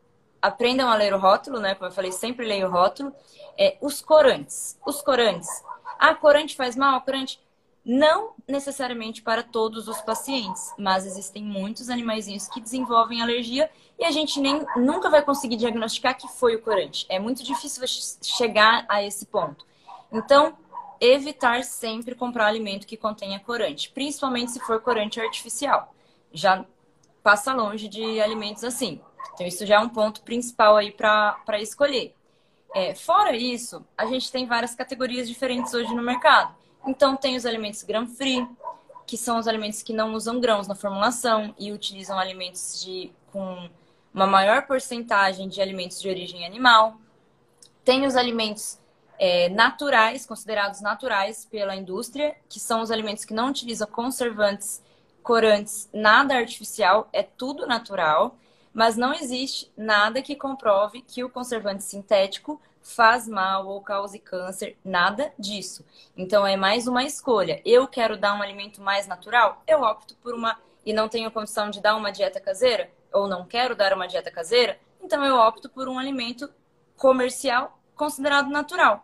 aprendam 0.45 0.87
a 0.87 0.95
ler 0.95 1.11
o 1.11 1.17
rótulo, 1.17 1.59
né? 1.59 1.73
Como 1.73 1.87
eu 1.89 1.91
falei, 1.91 2.11
sempre 2.11 2.45
leio 2.45 2.67
o 2.67 2.71
rótulo. 2.71 3.11
É, 3.57 3.77
os 3.81 3.99
corantes. 3.99 4.77
Os 4.85 5.01
corantes. 5.01 5.49
Ah, 5.97 6.13
corante 6.13 6.55
faz 6.55 6.75
mal? 6.75 7.01
Corante. 7.01 7.39
Não 7.85 8.33
necessariamente 8.47 9.21
para 9.21 9.43
todos 9.43 9.87
os 9.87 10.01
pacientes, 10.01 10.73
mas 10.75 11.05
existem 11.05 11.43
muitos 11.43 11.87
animaizinhos 11.89 12.47
que 12.47 12.59
desenvolvem 12.59 13.21
alergia 13.21 13.69
e 13.99 14.03
a 14.03 14.09
gente 14.09 14.39
nem 14.39 14.65
nunca 14.75 15.07
vai 15.07 15.21
conseguir 15.21 15.55
diagnosticar 15.55 16.17
que 16.17 16.27
foi 16.27 16.55
o 16.55 16.61
corante. 16.61 17.05
É 17.07 17.19
muito 17.19 17.43
difícil 17.43 17.83
chegar 18.23 18.85
a 18.89 19.03
esse 19.03 19.27
ponto. 19.27 19.63
Então, 20.11 20.57
evitar 20.99 21.63
sempre 21.63 22.15
comprar 22.15 22.47
alimento 22.47 22.87
que 22.87 22.97
contenha 22.97 23.39
corante, 23.39 23.91
principalmente 23.91 24.51
se 24.51 24.59
for 24.61 24.81
corante 24.81 25.21
artificial. 25.21 25.93
Já 26.33 26.65
passa 27.21 27.53
longe 27.53 27.87
de 27.87 28.19
alimentos 28.19 28.63
assim. 28.63 28.99
Então, 29.33 29.45
isso 29.45 29.63
já 29.65 29.75
é 29.75 29.79
um 29.79 29.89
ponto 29.89 30.21
principal 30.21 30.75
aí 30.75 30.91
para 30.91 31.59
escolher. 31.59 32.15
É, 32.73 32.95
fora 32.95 33.35
isso, 33.35 33.85
a 33.97 34.05
gente 34.05 34.31
tem 34.31 34.45
várias 34.45 34.73
categorias 34.73 35.27
diferentes 35.27 35.73
hoje 35.73 35.93
no 35.93 36.01
mercado. 36.01 36.55
Então, 36.87 37.15
tem 37.15 37.35
os 37.35 37.45
alimentos 37.45 37.83
gram-free, 37.83 38.47
que 39.05 39.17
são 39.17 39.37
os 39.37 39.47
alimentos 39.47 39.81
que 39.81 39.93
não 39.93 40.13
usam 40.13 40.39
grãos 40.39 40.67
na 40.67 40.75
formulação 40.75 41.53
e 41.59 41.71
utilizam 41.71 42.17
alimentos 42.17 42.83
de, 42.83 43.11
com 43.31 43.69
uma 44.13 44.25
maior 44.25 44.65
porcentagem 44.65 45.47
de 45.47 45.61
alimentos 45.61 46.01
de 46.01 46.09
origem 46.09 46.45
animal. 46.45 46.97
Tem 47.83 48.05
os 48.05 48.15
alimentos 48.15 48.79
é, 49.19 49.49
naturais, 49.49 50.25
considerados 50.25 50.81
naturais 50.81 51.45
pela 51.45 51.75
indústria, 51.75 52.35
que 52.49 52.59
são 52.59 52.81
os 52.81 52.91
alimentos 52.91 53.25
que 53.25 53.33
não 53.33 53.49
utilizam 53.49 53.87
conservantes, 53.87 54.81
corantes, 55.21 55.89
nada 55.93 56.35
artificial, 56.35 57.09
é 57.11 57.23
tudo 57.23 57.65
natural, 57.65 58.37
mas 58.73 58.95
não 58.95 59.13
existe 59.13 59.71
nada 59.75 60.21
que 60.21 60.35
comprove 60.35 61.01
que 61.01 61.23
o 61.23 61.29
conservante 61.29 61.83
sintético 61.83 62.61
faz 62.85 63.27
mal 63.27 63.67
ou 63.67 63.81
cause 63.81 64.19
câncer, 64.19 64.77
nada 64.85 65.33
disso. 65.39 65.83
Então 66.15 66.45
é 66.45 66.55
mais 66.55 66.87
uma 66.87 67.03
escolha. 67.03 67.59
Eu 67.65 67.87
quero 67.87 68.15
dar 68.15 68.35
um 68.35 68.41
alimento 68.43 68.79
mais 68.79 69.07
natural, 69.07 69.63
eu 69.67 69.81
opto 69.81 70.15
por 70.21 70.35
uma 70.35 70.57
e 70.85 70.93
não 70.93 71.09
tenho 71.09 71.31
condição 71.31 71.71
de 71.71 71.81
dar 71.81 71.95
uma 71.95 72.11
dieta 72.11 72.39
caseira 72.39 72.91
ou 73.11 73.27
não 73.27 73.43
quero 73.43 73.75
dar 73.75 73.91
uma 73.93 74.07
dieta 74.07 74.29
caseira, 74.29 74.77
então 75.01 75.25
eu 75.25 75.35
opto 75.35 75.67
por 75.67 75.87
um 75.87 75.97
alimento 75.97 76.47
comercial 76.95 77.79
considerado 77.95 78.49
natural. 78.49 79.03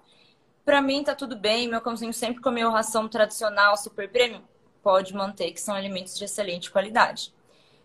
Para 0.64 0.80
mim 0.80 1.04
tá 1.04 1.16
tudo 1.16 1.36
bem, 1.36 1.68
meu 1.68 1.82
cãozinho 1.82 2.14
sempre 2.14 2.42
comeu 2.42 2.70
ração 2.70 3.08
tradicional, 3.08 3.76
super 3.78 4.12
premium, 4.12 4.44
pode 4.84 5.14
manter, 5.14 5.52
que 5.52 5.60
são 5.60 5.74
alimentos 5.74 6.16
de 6.16 6.26
excelente 6.26 6.70
qualidade. 6.70 7.34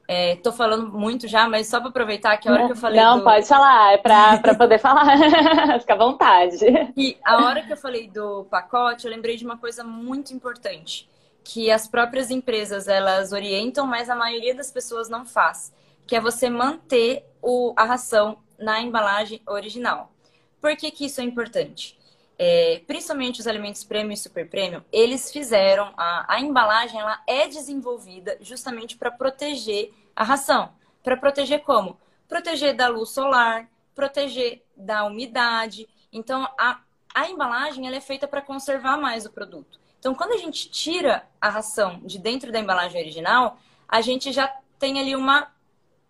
É, 0.09 0.37
tô 0.37 0.53
falando 0.53 0.93
muito 0.93 1.27
já, 1.27 1.49
mas 1.49 1.67
só 1.67 1.81
para 1.81 1.89
aproveitar 1.89 2.37
que 2.37 2.49
a 2.49 2.53
hora 2.53 2.67
que 2.67 2.73
eu 2.73 2.77
falei. 2.77 3.01
Não, 3.01 3.19
do... 3.19 3.25
pode 3.25 3.47
falar, 3.47 3.95
é 3.95 3.99
para 3.99 4.55
poder 4.55 4.79
falar. 4.79 5.05
Fica 5.81 5.95
à 5.95 5.97
vontade. 5.97 6.59
E 6.97 7.17
a 7.25 7.45
hora 7.45 7.63
que 7.63 7.73
eu 7.73 7.77
falei 7.77 8.09
do 8.09 8.45
pacote, 8.45 9.07
eu 9.07 9.11
lembrei 9.11 9.37
de 9.37 9.45
uma 9.45 9.59
coisa 9.59 9.83
muito 9.83 10.33
importante. 10.33 11.09
Que 11.43 11.71
as 11.71 11.89
próprias 11.89 12.31
empresas 12.31 12.87
elas 12.89 13.33
orientam, 13.33 13.87
mas 13.87 14.09
a 14.09 14.15
maioria 14.15 14.55
das 14.55 14.71
pessoas 14.71 15.09
não 15.09 15.25
faz. 15.25 15.73
Que 16.07 16.15
é 16.15 16.21
você 16.21 16.49
manter 16.49 17.25
o, 17.43 17.73
a 17.77 17.85
ração 17.85 18.39
na 18.59 18.81
embalagem 18.81 19.41
original. 19.47 20.13
Por 20.61 20.77
que, 20.77 20.91
que 20.91 21.07
isso 21.07 21.21
é 21.21 21.25
importante? 21.25 21.99
É, 22.39 22.83
principalmente 22.87 23.41
os 23.41 23.47
alimentos 23.47 23.83
premium 23.83 24.13
e 24.13 24.17
super 24.17 24.49
premium, 24.49 24.83
eles 24.93 25.33
fizeram 25.33 25.93
a, 25.97 26.35
a 26.35 26.41
embalagem, 26.41 27.01
ela 27.01 27.23
é 27.27 27.49
desenvolvida 27.49 28.37
justamente 28.41 28.97
para 28.97 29.11
proteger 29.11 29.93
a 30.15 30.23
ração. 30.23 30.71
Para 31.03 31.17
proteger 31.17 31.63
como? 31.63 31.99
Proteger 32.29 32.75
da 32.75 32.89
luz 32.89 33.11
solar, 33.11 33.69
proteger 33.95 34.63
da 34.77 35.05
umidade. 35.05 35.89
Então, 36.13 36.47
a, 36.59 36.81
a 37.15 37.31
embalagem 37.31 37.87
ela 37.87 37.97
é 37.97 38.01
feita 38.01 38.29
para 38.29 38.43
conservar 38.43 38.99
mais 38.99 39.25
o 39.25 39.33
produto. 39.33 39.81
Então, 39.99 40.15
quando 40.15 40.33
a 40.33 40.37
gente 40.37 40.71
tira 40.71 41.27
a 41.41 41.49
ração 41.49 42.01
de 42.05 42.19
dentro 42.19 42.53
da 42.53 42.61
embalagem 42.61 43.01
original, 43.01 43.59
a 43.89 44.01
gente 44.01 44.31
já 44.33 44.55
tem 44.79 45.01
ali 45.01 45.17
uma 45.17 45.51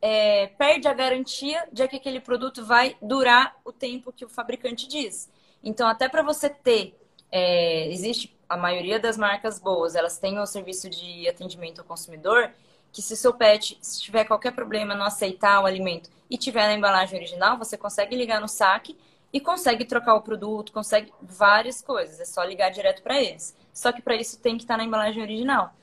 é, 0.03 0.49
perde 0.59 0.89
a 0.89 0.93
garantia 0.93 1.67
de 1.73 1.87
que 1.89 1.97
aquele 1.97 2.21
produto 2.21 2.65
vai 2.65 2.97
durar 3.01 3.57
o 3.65 3.73
tempo 3.73 4.13
que 4.13 4.25
o 4.25 4.29
fabricante 4.29 4.87
diz. 4.87 5.31
Então, 5.67 5.89
até 5.89 6.09
para 6.09 6.23
você 6.23 6.49
ter, 6.49 6.97
é, 7.31 7.91
existe 7.91 8.33
a 8.49 8.57
maioria 8.57 9.01
das 9.01 9.19
marcas 9.19 9.59
boas, 9.59 9.97
elas 9.97 10.17
têm 10.17 10.39
o 10.39 10.47
serviço 10.47 10.89
de 10.89 11.29
atendimento 11.29 11.81
ao 11.81 11.85
consumidor, 11.85 12.53
que 12.93 13.03
se 13.03 13.17
seu 13.17 13.35
pet 13.35 13.77
se 13.83 14.01
tiver 14.01 14.25
qualquer 14.25 14.53
problema 14.53 14.95
não 14.95 15.05
aceitar 15.05 15.61
o 15.61 15.67
alimento 15.67 16.09
e 16.31 16.39
tiver 16.39 16.69
na 16.69 16.75
embalagem 16.75 17.19
original, 17.19 17.59
você 17.59 17.77
consegue 17.77 18.15
ligar 18.15 18.41
no 18.41 18.47
saque 18.47 18.97
e 19.33 19.41
consegue 19.41 19.85
trocar 19.85 20.15
o 20.15 20.23
produto, 20.23 20.71
consegue 20.71 21.13
várias 21.21 21.83
coisas. 21.83 22.21
É 22.21 22.25
só 22.25 22.45
ligar 22.45 22.71
direto 22.71 23.03
para 23.03 23.21
eles. 23.21 23.53
Só 23.75 23.91
que 23.91 24.01
para 24.01 24.15
isso 24.15 24.39
tem 24.39 24.57
que 24.57 24.63
estar 24.63 24.75
tá 24.75 24.79
na 24.79 24.85
embalagem 24.85 25.21
original. 25.21 25.75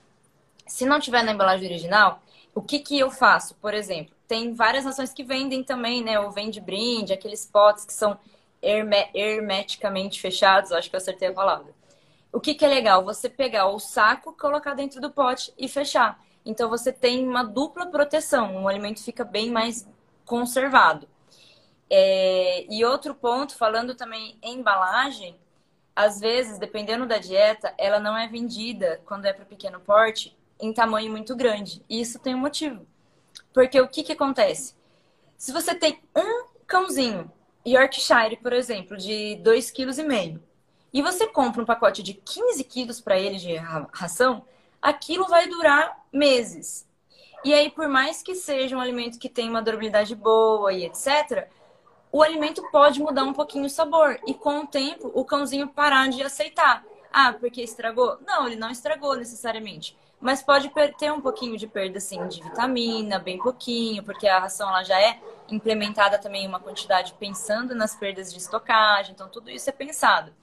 Se 0.66 0.86
não 0.86 0.98
tiver 0.98 1.24
na 1.24 1.34
embalagem 1.34 1.68
original, 1.68 2.24
o 2.56 2.62
que, 2.62 2.80
que 2.80 2.98
eu 2.98 3.12
faço? 3.12 3.54
Por 3.56 3.74
exemplo, 3.74 4.16
tem 4.30 4.54
várias 4.54 4.86
nações 4.86 5.12
que 5.12 5.26
vendem 5.26 5.62
também, 5.62 6.02
né? 6.02 6.18
Ou 6.22 6.32
vende 6.32 6.62
brinde, 6.62 7.12
aqueles 7.12 7.46
potes 7.46 7.84
que 7.84 7.92
são 7.92 8.18
herme 8.64 9.10
hermeticamente 9.14 10.22
fechados, 10.22 10.72
acho 10.72 10.90
que 10.90 10.96
eu 10.96 11.00
acertei 11.00 11.28
a 11.28 11.34
palavra. 11.34 11.74
O 12.32 12.40
que, 12.40 12.56
que 12.56 12.66
é 12.66 12.68
legal? 12.68 13.04
Você 13.04 13.30
pegar 13.30 13.68
o 13.68 13.80
saco, 13.80 14.34
colocar 14.34 14.74
dentro 14.74 15.00
do 15.00 15.12
pote 15.12 15.54
e 15.58 15.68
fechar. 15.68 16.20
Então 16.46 16.70
você 16.70 16.92
tem 16.92 17.28
uma 17.28 17.44
dupla 17.44 17.86
proteção, 17.86 18.64
o 18.64 18.68
alimento 18.68 19.04
fica 19.04 19.24
bem 19.24 19.52
mais 19.52 19.88
conservado. 20.26 21.08
É... 21.90 22.66
E 22.74 22.84
outro 22.84 23.14
ponto, 23.14 23.56
falando 23.56 23.94
também 23.94 24.38
em 24.42 24.60
embalagem, 24.60 25.38
às 25.96 26.20
vezes, 26.20 26.58
dependendo 26.58 27.06
da 27.06 27.20
dieta, 27.20 27.74
ela 27.78 28.00
não 28.00 28.18
é 28.18 28.28
vendida 28.28 29.00
quando 29.06 29.26
é 29.26 29.34
para 29.34 29.46
pequeno 29.46 29.80
porte 29.80 30.36
em 30.60 30.74
tamanho 30.74 31.12
muito 31.12 31.36
grande. 31.36 31.84
E 31.88 32.02
isso 32.02 32.18
tem 32.18 32.34
um 32.34 32.40
motivo. 32.40 32.86
Porque 33.54 33.80
o 33.80 33.88
que, 33.88 34.04
que 34.04 34.14
acontece? 34.14 34.76
Se 35.38 35.52
você 35.52 35.76
tem 35.76 36.02
um 36.16 36.48
cãozinho, 36.66 37.32
Yorkshire, 37.66 38.38
por 38.42 38.54
exemplo, 38.54 38.98
de 38.98 39.40
2,5 39.44 39.74
kg, 39.74 40.42
e 40.94 41.02
você 41.02 41.28
compra 41.28 41.62
um 41.62 41.66
pacote 41.66 42.04
de 42.04 42.14
15 42.14 42.64
quilos 42.66 43.02
para 43.02 43.18
ele 43.18 43.38
de 43.38 43.56
ração, 43.92 44.46
aquilo 44.82 45.28
vai 45.28 45.48
durar 45.48 46.06
meses. 46.12 46.88
E 47.44 47.54
aí, 47.54 47.70
por 47.70 47.88
mais 47.88 48.22
que 48.22 48.36
seja 48.36 48.76
um 48.78 48.80
alimento 48.80 49.20
que 49.20 49.28
tem 49.28 49.50
uma 49.50 49.62
durabilidade 49.62 50.16
boa 50.16 50.72
e 50.72 50.86
etc., 50.86 51.48
o 52.12 52.22
alimento 52.22 52.62
pode 52.72 53.02
mudar 53.02 53.24
um 53.24 53.34
pouquinho 53.34 53.66
o 53.66 53.70
sabor. 53.70 54.20
E 54.28 54.36
com 54.36 54.60
o 54.60 54.68
tempo, 54.68 55.12
o 55.16 55.26
cãozinho 55.26 55.68
parar 55.68 56.08
de 56.10 56.22
aceitar. 56.22 56.86
Ah, 57.12 57.34
porque 57.34 57.62
estragou? 57.62 58.20
Não, 58.26 58.46
ele 58.46 58.56
não 58.56 58.70
estragou 58.70 59.16
necessariamente. 59.16 59.98
Mas 60.24 60.42
pode 60.42 60.72
ter 60.98 61.12
um 61.12 61.20
pouquinho 61.20 61.58
de 61.58 61.68
perda, 61.68 61.98
assim, 61.98 62.26
de 62.30 62.42
vitamina, 62.42 63.20
bem 63.20 63.38
pouquinho, 63.38 64.02
porque 64.04 64.26
a 64.26 64.40
ração 64.40 64.70
ela 64.70 64.82
já 64.82 64.98
é 64.98 65.20
implementada 65.50 66.18
também 66.18 66.48
uma 66.48 66.62
quantidade 66.62 67.14
pensando 67.20 67.76
nas 67.76 67.94
perdas 67.94 68.32
de 68.32 68.40
estocagem, 68.40 69.12
então 69.12 69.28
tudo 69.28 69.50
isso 69.50 69.70
é 69.70 69.74
pensado. 69.74 70.34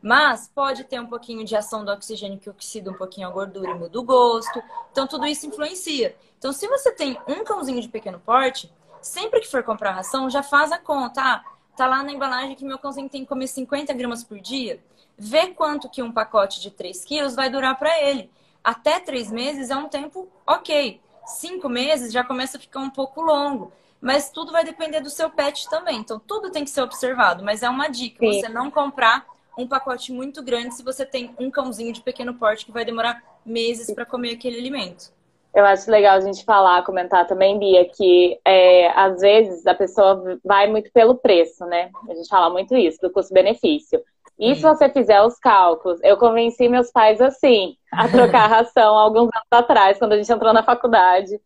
Mas 0.00 0.50
pode 0.54 0.84
ter 0.84 0.98
um 0.98 1.06
pouquinho 1.06 1.44
de 1.44 1.54
ação 1.54 1.84
do 1.84 1.92
oxigênio 1.92 2.38
que 2.38 2.48
oxida 2.48 2.90
um 2.90 2.94
pouquinho 2.94 3.28
a 3.28 3.30
gordura 3.30 3.72
e 3.72 3.74
muda 3.74 4.00
o 4.00 4.02
gosto. 4.02 4.62
Então 4.90 5.06
tudo 5.06 5.26
isso 5.26 5.46
influencia. 5.46 6.16
Então 6.38 6.50
se 6.50 6.66
você 6.66 6.90
tem 6.90 7.18
um 7.28 7.44
cãozinho 7.44 7.82
de 7.82 7.88
pequeno 7.90 8.18
porte, 8.18 8.72
sempre 9.02 9.40
que 9.40 9.50
for 9.50 9.62
comprar 9.62 9.90
ração, 9.90 10.30
já 10.30 10.42
faz 10.42 10.72
a 10.72 10.78
conta. 10.78 11.20
Ah, 11.20 11.44
tá 11.76 11.86
lá 11.86 12.02
na 12.02 12.10
embalagem 12.10 12.56
que 12.56 12.64
meu 12.64 12.78
cãozinho 12.78 13.10
tem 13.10 13.20
que 13.20 13.28
comer 13.28 13.48
50 13.48 13.92
gramas 13.92 14.24
por 14.24 14.40
dia. 14.40 14.82
Vê 15.18 15.48
quanto 15.48 15.90
que 15.90 16.02
um 16.02 16.10
pacote 16.10 16.58
de 16.58 16.70
3 16.70 17.04
quilos 17.04 17.34
vai 17.34 17.50
durar 17.50 17.78
para 17.78 18.00
ele. 18.00 18.30
Até 18.66 18.98
três 18.98 19.30
meses 19.30 19.70
é 19.70 19.76
um 19.76 19.88
tempo 19.88 20.26
ok. 20.44 21.00
Cinco 21.24 21.68
meses 21.68 22.12
já 22.12 22.24
começa 22.24 22.56
a 22.56 22.60
ficar 22.60 22.80
um 22.80 22.90
pouco 22.90 23.20
longo. 23.20 23.70
Mas 24.00 24.28
tudo 24.28 24.50
vai 24.50 24.64
depender 24.64 24.98
do 24.98 25.08
seu 25.08 25.30
pet 25.30 25.70
também. 25.70 26.00
Então, 26.00 26.18
tudo 26.18 26.50
tem 26.50 26.64
que 26.64 26.70
ser 26.70 26.82
observado. 26.82 27.44
Mas 27.44 27.62
é 27.62 27.70
uma 27.70 27.86
dica: 27.86 28.18
Sim. 28.18 28.40
você 28.40 28.48
não 28.48 28.68
comprar 28.68 29.24
um 29.56 29.68
pacote 29.68 30.12
muito 30.12 30.42
grande 30.42 30.74
se 30.74 30.82
você 30.82 31.06
tem 31.06 31.32
um 31.38 31.48
cãozinho 31.48 31.92
de 31.92 32.00
pequeno 32.00 32.34
porte 32.34 32.66
que 32.66 32.72
vai 32.72 32.84
demorar 32.84 33.22
meses 33.46 33.94
para 33.94 34.04
comer 34.04 34.32
aquele 34.32 34.58
alimento. 34.58 35.12
Eu 35.54 35.64
acho 35.64 35.88
legal 35.88 36.16
a 36.16 36.20
gente 36.20 36.44
falar, 36.44 36.84
comentar 36.84 37.24
também, 37.24 37.60
Bia, 37.60 37.88
que 37.88 38.36
é, 38.44 38.88
às 38.98 39.20
vezes 39.20 39.64
a 39.64 39.76
pessoa 39.76 40.40
vai 40.44 40.66
muito 40.66 40.90
pelo 40.90 41.14
preço, 41.14 41.64
né? 41.66 41.90
A 42.10 42.14
gente 42.14 42.28
fala 42.28 42.50
muito 42.50 42.76
isso, 42.76 42.98
do 43.00 43.12
custo-benefício. 43.12 44.02
E 44.38 44.54
se 44.54 44.62
você 44.62 44.88
fizer 44.90 45.22
os 45.22 45.38
cálculos, 45.38 45.98
eu 46.02 46.16
convenci 46.18 46.68
meus 46.68 46.90
pais 46.90 47.20
assim 47.20 47.76
a 47.90 48.06
trocar 48.08 48.46
ração 48.48 48.94
alguns 48.96 49.30
anos 49.34 49.48
atrás, 49.50 49.98
quando 49.98 50.12
a 50.12 50.16
gente 50.16 50.30
entrou 50.30 50.52
na 50.52 50.62
faculdade. 50.62 51.40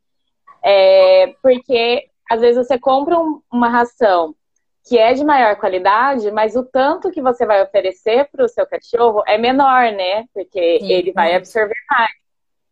É, 0.63 1.35
porque 1.43 2.09
às 2.29 2.41
vezes 2.41 2.67
você 2.67 2.79
compra 2.79 3.19
um, 3.19 3.41
uma 3.51 3.69
ração 3.69 4.35
que 4.87 4.99
é 4.99 5.13
de 5.13 5.25
maior 5.25 5.57
qualidade, 5.57 6.31
mas 6.33 6.57
o 6.57 6.65
tanto 6.65 7.11
que 7.11 7.23
você 7.23 7.47
vai 7.47 7.63
oferecer 7.63 8.29
para 8.31 8.45
o 8.45 8.49
seu 8.49 8.67
cachorro 8.67 9.23
é 9.27 9.39
menor, 9.39 9.93
né? 9.93 10.25
Porque 10.35 10.81
Sim. 10.81 10.91
ele 10.91 11.13
vai 11.13 11.35
absorver 11.35 11.75
mais. 11.89 12.11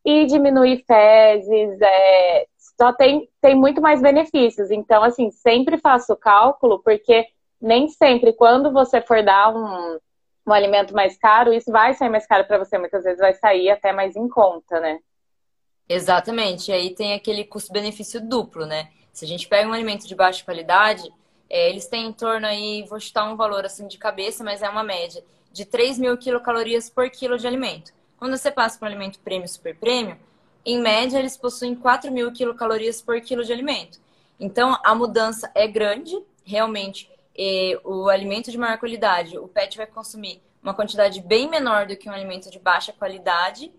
E 0.05 0.25
diminuir 0.27 0.85
fezes, 0.87 1.79
é, 1.81 2.47
já 2.81 2.93
tem, 2.93 3.29
tem 3.41 3.55
muito 3.55 3.81
mais 3.81 4.01
benefícios. 4.01 4.71
Então, 4.71 5.03
assim, 5.03 5.31
sempre 5.31 5.77
faço 5.77 6.13
o 6.13 6.17
cálculo, 6.17 6.81
porque 6.83 7.27
nem 7.61 7.89
sempre, 7.89 8.33
quando 8.33 8.73
você 8.73 9.01
for 9.03 9.23
dar 9.23 9.55
um, 9.55 9.99
um 10.49 10.53
alimento 10.53 10.95
mais 10.95 11.17
caro, 11.17 11.53
isso 11.53 11.71
vai 11.71 11.95
sair 11.95 12.09
mais 12.09 12.27
caro 12.27 12.47
para 12.47 12.59
você. 12.59 12.79
Muitas 12.79 13.05
vezes 13.05 13.19
vai 13.19 13.35
sair 13.35 13.71
até 13.71 13.93
mais 13.93 14.17
em 14.17 14.29
conta, 14.29 14.81
né? 14.81 14.99
Exatamente. 15.89 16.71
E 16.71 16.75
aí 16.75 16.95
tem 16.95 17.15
aquele 17.15 17.45
custo-benefício 17.45 18.21
duplo, 18.21 18.67
né? 18.67 18.89
Se 19.13 19.25
a 19.25 19.29
gente 19.29 19.49
pega 19.49 19.69
um 19.69 19.73
alimento 19.73 20.07
de 20.07 20.15
baixa 20.15 20.45
qualidade, 20.45 21.13
é, 21.49 21.69
eles 21.71 21.87
têm 21.87 22.07
em 22.07 22.13
torno 22.13 22.47
aí, 22.47 22.85
vou 22.89 23.01
chutar 23.01 23.25
um 23.31 23.37
valor 23.37 23.65
assim 23.65 23.87
de 23.87 23.99
cabeça, 23.99 24.45
mas 24.45 24.63
é 24.63 24.69
uma 24.69 24.83
média, 24.83 25.25
de 25.51 25.65
3 25.65 25.99
mil 25.99 26.17
quilocalorias 26.17 26.91
por 26.91 27.09
quilo 27.11 27.39
de 27.39 27.47
alimento. 27.47 27.93
Quando 28.19 28.37
você 28.37 28.51
passa 28.51 28.79
para 28.79 28.87
um 28.87 28.91
alimento 28.91 29.19
prêmio 29.21 29.49
super 29.49 29.75
prêmio, 29.77 30.17
em 30.65 30.79
média 30.79 31.19
eles 31.19 31.37
possuem 31.37 31.75
4 31.75 32.13
mil 32.13 32.31
quilocalorias 32.33 33.01
por 33.01 33.21
quilo 33.21 33.45
de 33.45 33.53
alimento. 33.53 33.99
Então 34.39 34.79
a 34.85 34.95
mudança 34.95 35.51
é 35.55 35.67
grande, 35.67 36.17
realmente 36.45 37.11
o 37.85 38.09
alimento 38.09 38.51
de 38.51 38.59
maior 38.59 38.79
qualidade, 38.79 39.39
o 39.39 39.47
pet 39.47 39.77
vai 39.77 39.87
consumir 39.87 40.43
uma 40.63 40.75
quantidade 40.75 41.21
bem 41.21 41.49
menor 41.49 41.87
do 41.87 41.97
que 41.97 42.09
um 42.09 42.13
alimento 42.13 42.51
de 42.51 42.59
baixa 42.59 42.93
qualidade 42.93 43.73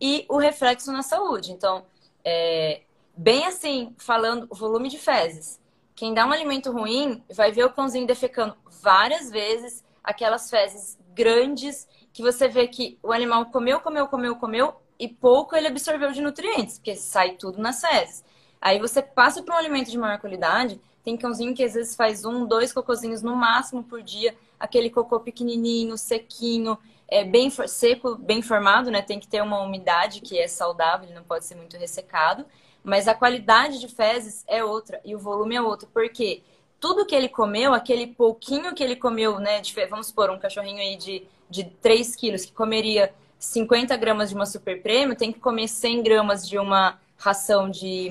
e 0.00 0.24
o 0.28 0.38
reflexo 0.38 0.90
na 0.90 1.02
saúde. 1.02 1.52
Então, 1.52 1.84
é, 2.24 2.82
bem 3.16 3.46
assim, 3.46 3.94
falando 3.98 4.46
o 4.50 4.54
volume 4.54 4.88
de 4.88 4.98
fezes. 4.98 5.60
Quem 5.94 6.14
dá 6.14 6.26
um 6.26 6.32
alimento 6.32 6.72
ruim 6.72 7.22
vai 7.30 7.52
ver 7.52 7.64
o 7.64 7.72
cãozinho 7.72 8.06
defecando 8.06 8.56
várias 8.82 9.30
vezes 9.30 9.84
aquelas 10.02 10.50
fezes 10.50 10.98
grandes 11.14 11.86
que 12.12 12.22
você 12.22 12.48
vê 12.48 12.66
que 12.66 12.98
o 13.02 13.12
animal 13.12 13.46
comeu, 13.46 13.80
comeu, 13.80 14.06
comeu, 14.08 14.36
comeu 14.36 14.74
e 14.98 15.08
pouco 15.08 15.54
ele 15.54 15.66
absorveu 15.66 16.12
de 16.12 16.20
nutrientes, 16.20 16.78
porque 16.78 16.96
sai 16.96 17.32
tudo 17.32 17.60
nas 17.60 17.80
fezes. 17.80 18.24
Aí 18.60 18.78
você 18.78 19.02
passa 19.02 19.42
para 19.42 19.54
um 19.54 19.58
alimento 19.58 19.90
de 19.90 19.98
maior 19.98 20.18
qualidade, 20.18 20.80
tem 21.04 21.16
cãozinho 21.16 21.54
que 21.54 21.64
às 21.64 21.74
vezes 21.74 21.94
faz 21.94 22.24
um, 22.24 22.46
dois 22.46 22.72
cocôzinhos 22.72 23.22
no 23.22 23.34
máximo 23.34 23.82
por 23.82 24.02
dia, 24.02 24.34
aquele 24.58 24.88
cocô 24.90 25.20
pequenininho, 25.20 25.98
sequinho, 25.98 26.78
é 27.08 27.24
bem 27.24 27.50
seco, 27.50 28.14
bem 28.14 28.40
formado, 28.40 28.90
né? 28.90 29.02
Tem 29.02 29.20
que 29.20 29.28
ter 29.28 29.42
uma 29.42 29.60
umidade 29.60 30.20
que 30.20 30.38
é 30.38 30.48
saudável, 30.48 31.06
ele 31.06 31.14
não 31.14 31.24
pode 31.24 31.44
ser 31.44 31.56
muito 31.56 31.76
ressecado. 31.76 32.46
Mas 32.82 33.06
a 33.06 33.14
qualidade 33.14 33.78
de 33.78 33.86
fezes 33.86 34.44
é 34.48 34.64
outra 34.64 35.00
e 35.04 35.14
o 35.14 35.18
volume 35.18 35.54
é 35.54 35.60
outro. 35.60 35.88
Porque 35.92 36.42
tudo 36.80 37.04
que 37.04 37.14
ele 37.14 37.28
comeu, 37.28 37.74
aquele 37.74 38.06
pouquinho 38.06 38.74
que 38.74 38.82
ele 38.82 38.96
comeu, 38.96 39.38
né? 39.38 39.60
De, 39.60 39.74
vamos 39.86 40.06
supor, 40.06 40.30
um 40.30 40.38
cachorrinho 40.38 40.78
aí 40.78 40.96
de, 40.96 41.26
de 41.50 41.64
3 41.64 42.16
quilos 42.16 42.44
que 42.46 42.52
comeria 42.52 43.12
50 43.38 43.96
gramas 43.96 44.30
de 44.30 44.34
uma 44.34 44.46
super 44.46 44.80
prêmio, 44.80 45.16
tem 45.16 45.32
que 45.32 45.40
comer 45.40 45.68
100 45.68 46.02
gramas 46.02 46.48
de 46.48 46.58
uma 46.58 46.98
ração 47.18 47.68
de 47.68 48.08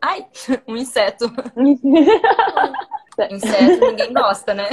Ai, 0.00 0.26
um 0.66 0.76
inseto. 0.76 1.26
inseto 3.30 3.86
ninguém 3.86 4.12
gosta, 4.12 4.54
né? 4.54 4.68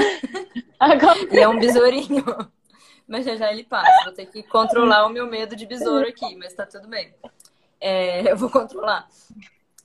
Agora... 0.79 1.17
E 1.31 1.39
é 1.39 1.47
um 1.47 1.59
besourinho. 1.59 2.23
Mas 3.07 3.25
já 3.25 3.35
já 3.35 3.51
ele 3.51 3.63
passa. 3.63 4.03
Vou 4.03 4.13
ter 4.13 4.25
que 4.25 4.43
controlar 4.43 5.05
o 5.05 5.09
meu 5.09 5.27
medo 5.27 5.55
de 5.55 5.65
besouro 5.65 6.07
aqui, 6.07 6.35
mas 6.35 6.53
tá 6.53 6.65
tudo 6.65 6.87
bem. 6.87 7.13
É, 7.79 8.31
eu 8.31 8.37
vou 8.37 8.49
controlar. 8.49 9.07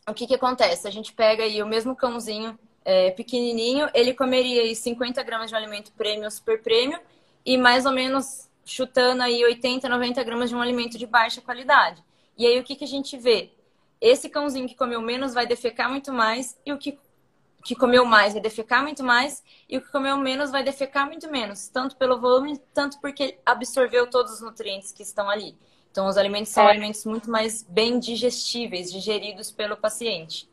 O 0.08 0.14
que 0.14 0.26
que 0.26 0.34
acontece? 0.34 0.88
A 0.88 0.90
gente 0.90 1.12
pega 1.12 1.44
aí 1.44 1.62
o 1.62 1.66
mesmo 1.66 1.94
cãozinho 1.94 2.58
é, 2.84 3.10
pequenininho, 3.10 3.88
ele 3.94 4.14
comeria 4.14 4.62
aí 4.62 4.74
50 4.74 5.22
gramas 5.22 5.50
de 5.50 5.54
um 5.54 5.58
alimento 5.58 5.92
prêmio 5.92 6.30
super 6.30 6.62
prêmio 6.62 6.98
e 7.44 7.58
mais 7.58 7.84
ou 7.84 7.92
menos 7.92 8.48
chutando 8.64 9.22
aí 9.22 9.44
80, 9.44 9.88
90 9.88 10.24
gramas 10.24 10.48
de 10.48 10.56
um 10.56 10.60
alimento 10.60 10.98
de 10.98 11.06
baixa 11.06 11.40
qualidade. 11.40 12.02
E 12.36 12.46
aí 12.46 12.58
o 12.58 12.64
que 12.64 12.74
que 12.74 12.84
a 12.84 12.88
gente 12.88 13.18
vê? 13.18 13.52
Esse 14.00 14.28
cãozinho 14.28 14.68
que 14.68 14.74
comeu 14.74 15.00
menos 15.00 15.34
vai 15.34 15.46
defecar 15.46 15.90
muito 15.90 16.12
mais 16.12 16.58
e 16.64 16.72
o 16.72 16.78
que, 16.78 16.98
que 17.64 17.74
comeu 17.74 18.04
mais 18.04 18.32
vai 18.32 18.42
defecar 18.42 18.82
muito 18.82 19.04
mais 19.04 19.42
e 19.68 19.76
o 19.76 19.80
que 19.80 19.90
comeu 19.90 20.16
menos 20.16 20.50
vai 20.50 20.62
defecar 20.62 21.06
muito 21.06 21.30
menos, 21.30 21.68
tanto 21.68 21.96
pelo 21.96 22.18
volume, 22.18 22.58
tanto 22.72 23.00
porque 23.00 23.38
absorveu 23.44 24.08
todos 24.08 24.32
os 24.32 24.40
nutrientes 24.40 24.92
que 24.92 25.02
estão 25.02 25.28
ali. 25.28 25.56
Então, 25.90 26.06
os 26.06 26.16
alimentos 26.16 26.52
são 26.52 26.64
é. 26.64 26.70
alimentos 26.70 27.04
muito 27.04 27.30
mais 27.30 27.62
bem 27.64 27.98
digestíveis, 27.98 28.92
digeridos 28.92 29.50
pelo 29.50 29.76
paciente. 29.76 30.48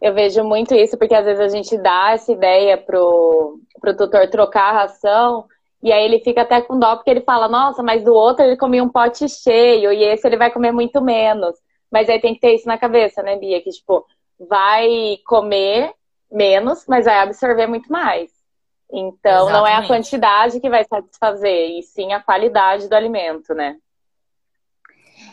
Eu 0.00 0.14
vejo 0.14 0.44
muito 0.44 0.74
isso, 0.74 0.96
porque 0.96 1.14
às 1.14 1.24
vezes 1.24 1.40
a 1.40 1.48
gente 1.48 1.76
dá 1.78 2.12
essa 2.12 2.32
ideia 2.32 2.76
pro, 2.78 3.58
pro 3.80 3.96
tutor 3.96 4.28
trocar 4.28 4.70
a 4.70 4.82
ração, 4.82 5.46
e 5.82 5.92
aí 5.92 6.04
ele 6.04 6.20
fica 6.20 6.42
até 6.42 6.60
com 6.60 6.78
dó, 6.78 6.96
porque 6.96 7.10
ele 7.10 7.22
fala, 7.22 7.48
nossa, 7.48 7.82
mas 7.82 8.04
do 8.04 8.14
outro 8.14 8.44
ele 8.44 8.56
comia 8.56 8.82
um 8.82 8.88
pote 8.88 9.28
cheio, 9.28 9.92
e 9.92 10.04
esse 10.04 10.26
ele 10.26 10.36
vai 10.36 10.50
comer 10.50 10.72
muito 10.72 11.00
menos. 11.00 11.56
Mas 11.90 12.08
aí 12.08 12.20
tem 12.20 12.34
que 12.34 12.40
ter 12.40 12.54
isso 12.54 12.66
na 12.66 12.78
cabeça, 12.78 13.22
né, 13.22 13.36
Bia? 13.36 13.60
Que, 13.62 13.70
tipo, 13.70 14.06
vai 14.38 15.18
comer 15.26 15.92
menos, 16.30 16.86
mas 16.86 17.04
vai 17.04 17.18
absorver 17.18 17.66
muito 17.66 17.90
mais. 17.90 18.30
Então, 18.92 19.48
Exatamente. 19.48 19.52
não 19.52 19.66
é 19.66 19.74
a 19.76 19.86
quantidade 19.86 20.60
que 20.60 20.70
vai 20.70 20.84
satisfazer, 20.84 21.78
e 21.78 21.82
sim 21.82 22.12
a 22.12 22.20
qualidade 22.20 22.88
do 22.88 22.94
alimento, 22.94 23.54
né? 23.54 23.76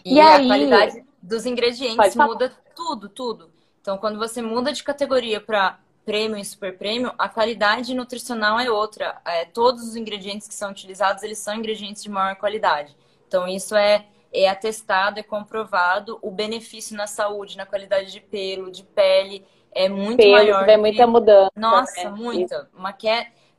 E, 0.06 0.16
e 0.16 0.20
aí... 0.20 0.46
a 0.46 0.48
qualidade 0.48 1.06
dos 1.22 1.46
ingredientes 1.46 2.16
muda 2.16 2.52
tudo, 2.76 3.10
tudo. 3.10 3.52
Então, 3.82 3.98
quando 3.98 4.20
você 4.20 4.42
muda 4.42 4.72
de 4.72 4.84
categoria 4.84 5.40
para 5.40 5.80
prêmio 6.06 6.38
e 6.38 6.46
super 6.46 6.78
prêmio, 6.78 7.12
a 7.18 7.28
qualidade 7.28 7.94
nutricional 7.94 8.60
é 8.60 8.70
outra. 8.70 9.20
É, 9.26 9.46
todos 9.46 9.84
os 9.84 9.96
ingredientes 9.96 10.48
que 10.48 10.54
são 10.54 10.72
utilizados, 10.72 11.24
eles 11.24 11.38
são 11.38 11.56
ingredientes 11.56 12.04
de 12.04 12.10
maior 12.10 12.36
qualidade. 12.36 12.96
Então, 13.28 13.48
isso 13.48 13.76
é 13.76 14.06
é 14.44 14.50
atestado, 14.50 15.20
é 15.20 15.24
comprovado 15.24 16.20
o 16.22 16.32
benefício 16.32 16.96
na 16.96 17.08
saúde, 17.08 17.58
na 17.58 17.66
qualidade 17.66 18.12
de 18.12 18.20
pelo, 18.20 18.72
de 18.72 18.84
pele, 18.84 19.46
é 19.72 19.90
muito 19.90 20.18
pelo, 20.18 20.32
maior. 20.32 20.66
Vê 20.66 20.78
muita 20.78 21.08
mudança. 21.08 21.52
Nossa, 21.56 22.04
né? 22.04 22.10
muita. 22.10 22.70
Uma 22.74 22.94
que... 22.94 23.08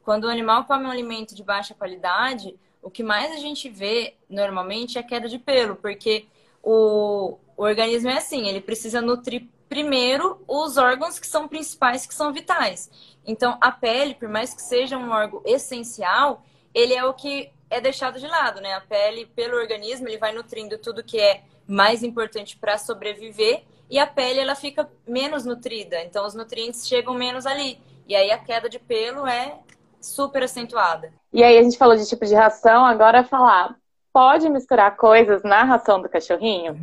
Quando 0.03 0.25
o 0.25 0.29
animal 0.29 0.65
come 0.65 0.87
um 0.87 0.91
alimento 0.91 1.35
de 1.35 1.43
baixa 1.43 1.75
qualidade, 1.75 2.57
o 2.83 2.91
que 2.91 3.03
mais 3.03 3.31
a 3.33 3.37
gente 3.37 3.69
vê 3.69 4.15
normalmente 4.29 4.99
é 4.99 5.03
queda 5.03 5.29
de 5.29 5.39
pelo, 5.39 5.77
porque 5.77 6.27
o, 6.63 7.37
o 7.57 7.63
organismo 7.63 8.09
é 8.09 8.17
assim, 8.17 8.49
ele 8.49 8.61
precisa 8.61 9.03
nutrir 9.03 9.47
primeiro 9.69 10.43
os 10.49 10.79
órgãos 10.79 11.19
que 11.19 11.27
são 11.27 11.47
principais, 11.47 12.07
que 12.07 12.15
são 12.15 12.33
vitais. 12.33 12.91
Então, 13.27 13.59
a 13.61 13.71
pele, 13.71 14.15
por 14.15 14.29
mais 14.29 14.55
que 14.55 14.63
seja 14.63 14.97
um 14.97 15.11
órgão 15.11 15.43
essencial, 15.45 16.43
ele 16.73 16.95
é 16.95 17.05
o 17.05 17.13
que 17.13 17.53
é 17.71 17.81
deixado 17.81 18.19
de 18.19 18.27
lado, 18.27 18.61
né? 18.61 18.75
A 18.75 18.81
pele, 18.81 19.27
pelo 19.27 19.57
organismo, 19.57 20.09
ele 20.09 20.19
vai 20.19 20.33
nutrindo 20.33 20.79
tudo 20.79 21.05
que 21.05 21.21
é 21.21 21.43
mais 21.67 22.03
importante 22.03 22.57
para 22.57 22.79
sobreviver 22.79 23.63
e 23.91 23.99
a 23.99 24.07
pele 24.07 24.41
ela 24.41 24.55
fica 24.55 24.89
menos 25.07 25.45
nutrida, 25.45 26.03
então 26.03 26.27
os 26.27 26.35
nutrientes 26.35 26.87
chegam 26.87 27.15
menos 27.15 27.47
ali. 27.47 27.81
E 28.07 28.15
aí 28.15 28.31
a 28.31 28.39
queda 28.39 28.69
de 28.69 28.79
pelo 28.79 29.27
é 29.27 29.59
super 30.01 30.43
acentuada. 30.43 31.13
E 31.33 31.43
aí 31.43 31.59
a 31.59 31.63
gente 31.63 31.77
falou 31.77 31.97
de 31.97 32.07
tipo 32.07 32.25
de 32.25 32.35
ração, 32.35 32.85
agora 32.85 33.25
falar, 33.25 33.77
pode 34.13 34.49
misturar 34.49 34.97
coisas 34.97 35.43
na 35.43 35.65
ração 35.65 36.01
do 36.01 36.09
cachorrinho? 36.09 36.79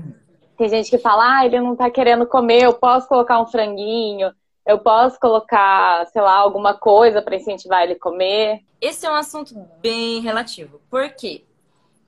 Tem 0.58 0.69
gente 0.69 0.89
que 0.89 0.98
fala, 0.98 1.39
ah, 1.39 1.45
ele 1.45 1.60
não 1.60 1.76
tá 1.76 1.89
querendo 1.89 2.26
comer, 2.26 2.63
eu 2.63 2.74
posso 2.74 3.08
colocar 3.08 3.39
um 3.39 3.48
franguinho 3.48 4.32
eu 4.65 4.80
posso 4.80 5.19
colocar, 5.19 6.06
sei 6.08 6.21
lá, 6.21 6.36
alguma 6.36 6.73
coisa 6.73 7.21
para 7.21 7.36
incentivar 7.36 7.84
ele 7.84 7.93
a 7.93 7.99
comer? 7.99 8.63
Esse 8.82 9.06
é 9.06 9.12
um 9.12 9.15
assunto 9.15 9.54
bem 9.80 10.21
relativo. 10.21 10.82
Por 10.89 11.10
quê? 11.12 11.43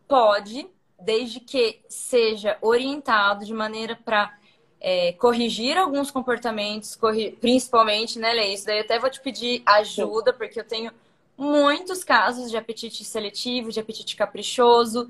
Pode, 0.07 0.67
desde 0.99 1.39
que 1.39 1.81
seja 1.87 2.57
orientado 2.61 3.45
de 3.45 3.53
maneira 3.53 3.95
para 3.95 4.35
é, 4.79 5.11
corrigir 5.13 5.77
alguns 5.77 6.09
comportamentos, 6.09 6.95
corri... 6.95 7.31
principalmente, 7.31 8.17
né, 8.17 8.33
Lê? 8.33 8.53
Isso 8.53 8.65
daí 8.65 8.79
eu 8.79 8.83
até 8.83 8.97
vou 8.97 9.09
te 9.09 9.21
pedir 9.21 9.61
ajuda, 9.65 10.31
Sim. 10.31 10.37
porque 10.37 10.59
eu 10.59 10.65
tenho 10.65 10.91
muitos 11.37 12.03
casos 12.03 12.49
de 12.49 12.57
apetite 12.57 13.05
seletivo, 13.05 13.71
de 13.71 13.79
apetite 13.79 14.15
caprichoso. 14.15 15.09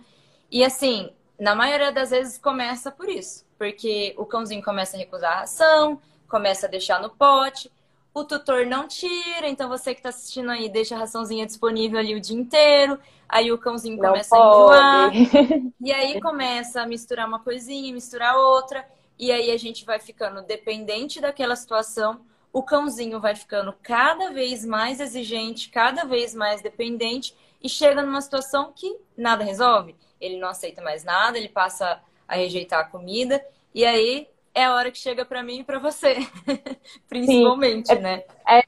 E 0.52 0.64
assim, 0.64 1.12
na 1.40 1.56
maioria 1.56 1.92
das 1.92 2.10
vezes 2.10 2.38
começa 2.38 2.92
por 2.92 3.08
isso. 3.08 3.46
Porque 3.58 4.14
o 4.18 4.26
cãozinho 4.26 4.64
começa 4.64 4.98
a 4.98 5.00
recusar 5.00 5.32
a 5.32 5.40
ração, 5.40 6.00
começa 6.28 6.68
a 6.68 6.70
deixar 6.70 7.02
no 7.02 7.10
pote. 7.10 7.72
O 8.14 8.24
tutor 8.24 8.66
não 8.66 8.88
tira, 8.88 9.48
então 9.48 9.70
você 9.70 9.94
que 9.94 10.00
está 10.00 10.10
assistindo 10.10 10.50
aí 10.50 10.68
deixa 10.70 10.96
a 10.96 11.00
raçãozinha 11.00 11.46
disponível 11.46 12.00
ali 12.00 12.16
o 12.16 12.20
dia 12.20 12.36
inteiro. 12.36 13.00
Aí 13.30 13.52
o 13.52 13.58
cãozinho 13.58 13.98
não 13.98 14.10
começa 14.10 14.36
pode. 14.36 14.74
a 14.74 15.16
enjoar. 15.16 15.72
e 15.80 15.92
aí 15.92 16.22
começa 16.22 16.82
a 16.82 16.88
misturar 16.88 17.28
uma 17.28 17.40
coisinha, 17.40 17.94
misturar 17.94 18.36
outra. 18.36 18.88
E 19.20 19.32
aí 19.32 19.52
a 19.52 19.58
gente 19.58 19.86
vai 19.86 20.00
ficando 20.00 20.42
dependente 20.42 21.20
daquela 21.22 21.56
situação. 21.56 22.22
O 22.52 22.64
cãozinho 22.64 23.20
vai 23.20 23.36
ficando 23.36 23.74
cada 23.84 24.32
vez 24.32 24.66
mais 24.66 25.00
exigente, 25.00 25.70
cada 25.70 26.04
vez 26.04 26.34
mais 26.34 26.62
dependente. 26.62 27.36
E 27.62 27.70
chega 27.70 28.02
numa 28.02 28.22
situação 28.22 28.72
que 28.76 28.98
nada 29.16 29.44
resolve. 29.44 29.96
Ele 30.20 30.40
não 30.40 30.48
aceita 30.48 30.82
mais 30.82 31.04
nada, 31.04 31.38
ele 31.38 31.50
passa 31.50 32.02
a 32.28 32.36
rejeitar 32.36 32.80
a 32.80 32.84
comida. 32.86 33.46
E 33.76 33.86
aí 33.86 34.28
é 34.58 34.66
a 34.66 34.74
hora 34.74 34.90
que 34.90 34.98
chega 34.98 35.24
para 35.24 35.44
mim 35.44 35.60
e 35.60 35.64
para 35.64 35.78
você, 35.78 36.16
principalmente, 37.08 37.90
Sim. 37.90 38.00
né? 38.00 38.24
É, 38.50 38.64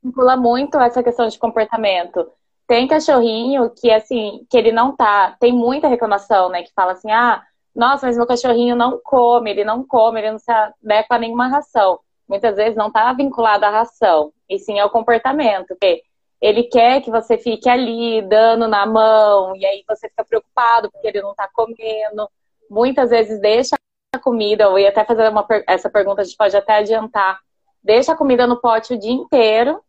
vincula 0.00 0.36
muito 0.36 0.78
essa 0.78 1.02
questão 1.02 1.26
de 1.26 1.38
comportamento. 1.38 2.30
Tem 2.68 2.86
cachorrinho 2.86 3.68
que, 3.70 3.90
assim, 3.90 4.46
que 4.48 4.56
ele 4.56 4.70
não 4.70 4.94
tá. 4.94 5.36
Tem 5.40 5.52
muita 5.52 5.88
reclamação, 5.88 6.48
né? 6.48 6.62
Que 6.62 6.72
fala 6.72 6.92
assim: 6.92 7.10
ah, 7.10 7.42
Nossa, 7.74 8.06
mas 8.06 8.16
meu 8.16 8.26
cachorrinho 8.26 8.76
não 8.76 9.00
come, 9.02 9.50
ele 9.50 9.64
não 9.64 9.84
come, 9.84 10.20
ele 10.20 10.30
não 10.30 10.38
se 10.38 10.52
adequa 10.52 11.16
a 11.16 11.18
nenhuma 11.18 11.48
ração. 11.48 11.98
Muitas 12.28 12.54
vezes 12.54 12.76
não 12.76 12.86
está 12.86 13.12
vinculado 13.12 13.66
à 13.66 13.70
ração, 13.70 14.32
e 14.48 14.56
sim 14.58 14.78
ao 14.78 14.88
comportamento. 14.88 15.66
Porque 15.68 16.02
ele 16.40 16.62
quer 16.62 17.02
que 17.02 17.10
você 17.10 17.36
fique 17.36 17.68
ali, 17.68 18.22
dando 18.22 18.68
na 18.68 18.86
mão, 18.86 19.56
e 19.56 19.66
aí 19.66 19.82
você 19.88 20.08
fica 20.08 20.24
preocupado 20.24 20.90
porque 20.92 21.08
ele 21.08 21.22
não 21.22 21.32
está 21.32 21.48
comendo. 21.52 22.30
Muitas 22.70 23.10
vezes 23.10 23.40
deixa 23.40 23.76
comida, 24.18 24.64
eu 24.64 24.78
ia 24.78 24.88
até 24.88 25.04
fazer 25.04 25.28
uma, 25.28 25.46
essa 25.66 25.90
pergunta, 25.90 26.22
a 26.22 26.24
gente 26.24 26.36
pode 26.36 26.56
até 26.56 26.78
adiantar. 26.78 27.38
Deixa 27.82 28.12
a 28.12 28.16
comida 28.16 28.46
no 28.46 28.60
pote 28.60 28.94
o 28.94 28.98
dia 28.98 29.12
inteiro, 29.12 29.80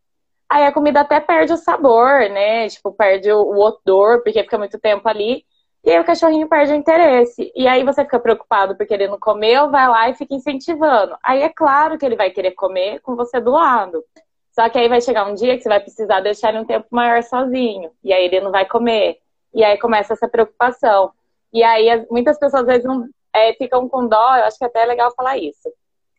aí 0.48 0.64
a 0.64 0.72
comida 0.72 1.00
até 1.00 1.20
perde 1.20 1.52
o 1.52 1.56
sabor, 1.56 2.28
né? 2.30 2.68
Tipo, 2.68 2.92
perde 2.92 3.30
o 3.32 3.58
odor, 3.58 4.22
porque 4.22 4.42
fica 4.42 4.58
muito 4.58 4.78
tempo 4.78 5.08
ali. 5.08 5.44
E 5.86 5.90
aí 5.90 6.00
o 6.00 6.04
cachorrinho 6.04 6.48
perde 6.48 6.72
o 6.72 6.76
interesse. 6.76 7.52
E 7.54 7.68
aí 7.68 7.84
você 7.84 8.02
fica 8.04 8.18
preocupado 8.18 8.76
porque 8.76 8.92
ele 8.92 9.06
não 9.06 9.20
comeu, 9.20 9.70
vai 9.70 9.88
lá 9.88 10.10
e 10.10 10.14
fica 10.14 10.34
incentivando. 10.34 11.16
Aí 11.22 11.42
é 11.42 11.48
claro 11.48 11.96
que 11.96 12.04
ele 12.04 12.16
vai 12.16 12.30
querer 12.30 12.52
comer 12.52 13.00
com 13.00 13.14
você 13.14 13.40
do 13.40 13.52
lado. 13.52 14.04
Só 14.50 14.68
que 14.68 14.78
aí 14.78 14.88
vai 14.88 15.00
chegar 15.00 15.26
um 15.26 15.34
dia 15.34 15.56
que 15.56 15.62
você 15.62 15.68
vai 15.68 15.78
precisar 15.78 16.20
deixar 16.20 16.48
ele 16.48 16.58
um 16.58 16.64
tempo 16.64 16.88
maior 16.90 17.22
sozinho. 17.22 17.90
E 18.02 18.12
aí 18.12 18.24
ele 18.24 18.40
não 18.40 18.50
vai 18.50 18.66
comer. 18.66 19.18
E 19.54 19.62
aí 19.62 19.78
começa 19.78 20.14
essa 20.14 20.26
preocupação. 20.26 21.12
E 21.52 21.62
aí 21.62 22.04
muitas 22.10 22.36
pessoas 22.36 22.62
às 22.62 22.66
vezes 22.66 22.84
não, 22.84 23.08
é, 23.36 23.52
ficam 23.54 23.88
com 23.88 24.06
dó, 24.06 24.36
eu 24.36 24.44
acho 24.44 24.58
que 24.58 24.64
até 24.64 24.82
é 24.82 24.86
legal 24.86 25.12
falar 25.14 25.36
isso. 25.36 25.72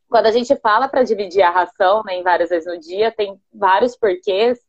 Quando 0.10 0.28
a 0.28 0.32
gente 0.32 0.56
fala 0.58 0.88
para 0.88 1.04
dividir 1.04 1.42
a 1.42 1.50
ração 1.50 2.02
né, 2.06 2.16
em 2.16 2.24
várias 2.24 2.50
vezes 2.50 2.68
no 2.68 2.80
dia, 2.80 3.12
tem 3.12 3.40
vários 3.54 3.96
porquês. 3.96 4.60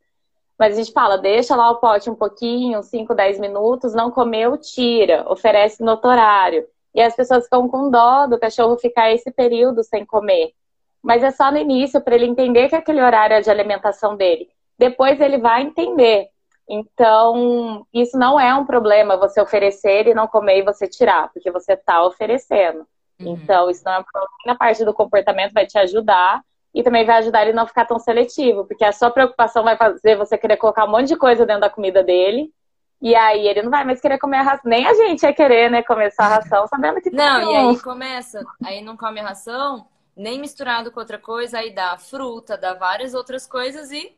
Mas 0.59 0.75
a 0.75 0.77
gente 0.77 0.93
fala, 0.93 1.17
deixa 1.17 1.55
lá 1.55 1.71
o 1.71 1.77
pote 1.77 2.11
um 2.11 2.15
pouquinho, 2.17 2.83
5, 2.83 3.15
10 3.15 3.39
minutos, 3.39 3.95
não 3.95 4.11
comeu, 4.11 4.59
tira, 4.59 5.25
oferece 5.31 5.83
no 5.83 5.93
outro 5.93 6.11
horário. 6.11 6.67
E 6.93 7.01
as 7.01 7.15
pessoas 7.15 7.45
ficam 7.45 7.69
com 7.69 7.89
dó 7.91 8.27
do 8.27 8.41
cachorro 8.41 8.77
ficar 8.77 9.13
esse 9.13 9.31
período 9.31 9.85
sem 9.85 10.05
comer. 10.05 10.53
Mas 11.01 11.23
é 11.23 11.31
só 11.31 11.53
no 11.53 11.59
início, 11.59 12.01
para 12.01 12.17
ele 12.17 12.27
entender 12.27 12.69
que 12.69 12.75
aquele 12.75 13.01
horário 13.01 13.37
é 13.37 13.41
de 13.41 13.49
alimentação 13.49 14.17
dele. 14.17 14.49
Depois 14.77 15.21
ele 15.21 15.39
vai 15.39 15.63
entender. 15.63 16.29
Então, 16.69 17.87
isso 17.95 18.19
não 18.19 18.39
é 18.39 18.55
um 18.55 18.67
problema 18.67 19.17
você 19.17 19.41
oferecer 19.41 20.07
e 20.07 20.15
não 20.15 20.27
comer 20.27 20.59
e 20.59 20.63
você 20.63 20.87
tirar, 20.87 21.31
porque 21.33 21.51
você 21.51 21.73
está 21.73 22.05
oferecendo. 22.05 22.87
Uhum. 23.19 23.33
Então, 23.33 23.71
isso 23.71 23.83
não 23.85 23.93
é 23.93 23.99
um 24.01 24.05
problema. 24.05 24.33
Na 24.47 24.55
parte 24.55 24.85
do 24.85 24.93
comportamento 24.93 25.55
vai 25.55 25.67
te 25.67 25.79
ajudar 25.79 26.43
e 26.75 26.83
também 26.83 27.07
vai 27.07 27.17
ajudar 27.17 27.43
ele 27.43 27.53
a 27.53 27.55
não 27.55 27.67
ficar 27.67 27.87
tão 27.87 27.99
seletivo, 27.99 28.67
porque 28.67 28.85
a 28.85 28.93
sua 28.93 29.11
preocupação 29.11 29.65
vai 29.65 29.77
fazer 29.77 30.17
você 30.17 30.37
querer 30.37 30.59
colocar 30.59 30.85
um 30.85 30.91
monte 30.91 31.09
de 31.09 31.17
coisa 31.17 31.47
dentro 31.47 31.63
da 31.63 31.71
comida 31.71 32.05
dele. 32.05 32.53
E 33.01 33.15
aí 33.15 33.47
ele 33.47 33.63
não 33.63 33.71
vai 33.71 33.85
mais 33.85 34.01
querer 34.01 34.19
comer 34.19 34.39
a 34.39 34.43
ração. 34.43 34.69
Nem 34.69 34.87
a 34.87 34.93
gente 34.93 35.23
ia 35.23 35.33
querer, 35.33 35.71
né, 35.71 35.83
começar 35.83 36.27
a 36.27 36.37
ração, 36.37 36.67
sabendo 36.67 37.01
que 37.01 37.11
Não, 37.11 37.51
e 37.51 37.57
aí 37.57 37.81
começa, 37.81 38.45
aí 38.63 38.83
não 38.83 38.97
come 38.97 39.21
a 39.21 39.29
ração, 39.29 39.87
nem 40.17 40.39
misturado 40.39 40.91
com 40.91 41.01
outra 41.01 41.19
coisa, 41.19 41.61
aí 41.61 41.73
dá 41.73 41.97
fruta, 41.97 42.59
dá 42.59 42.75
várias 42.75 43.15
outras 43.15 43.47
coisas 43.47 43.91
e 43.93 44.15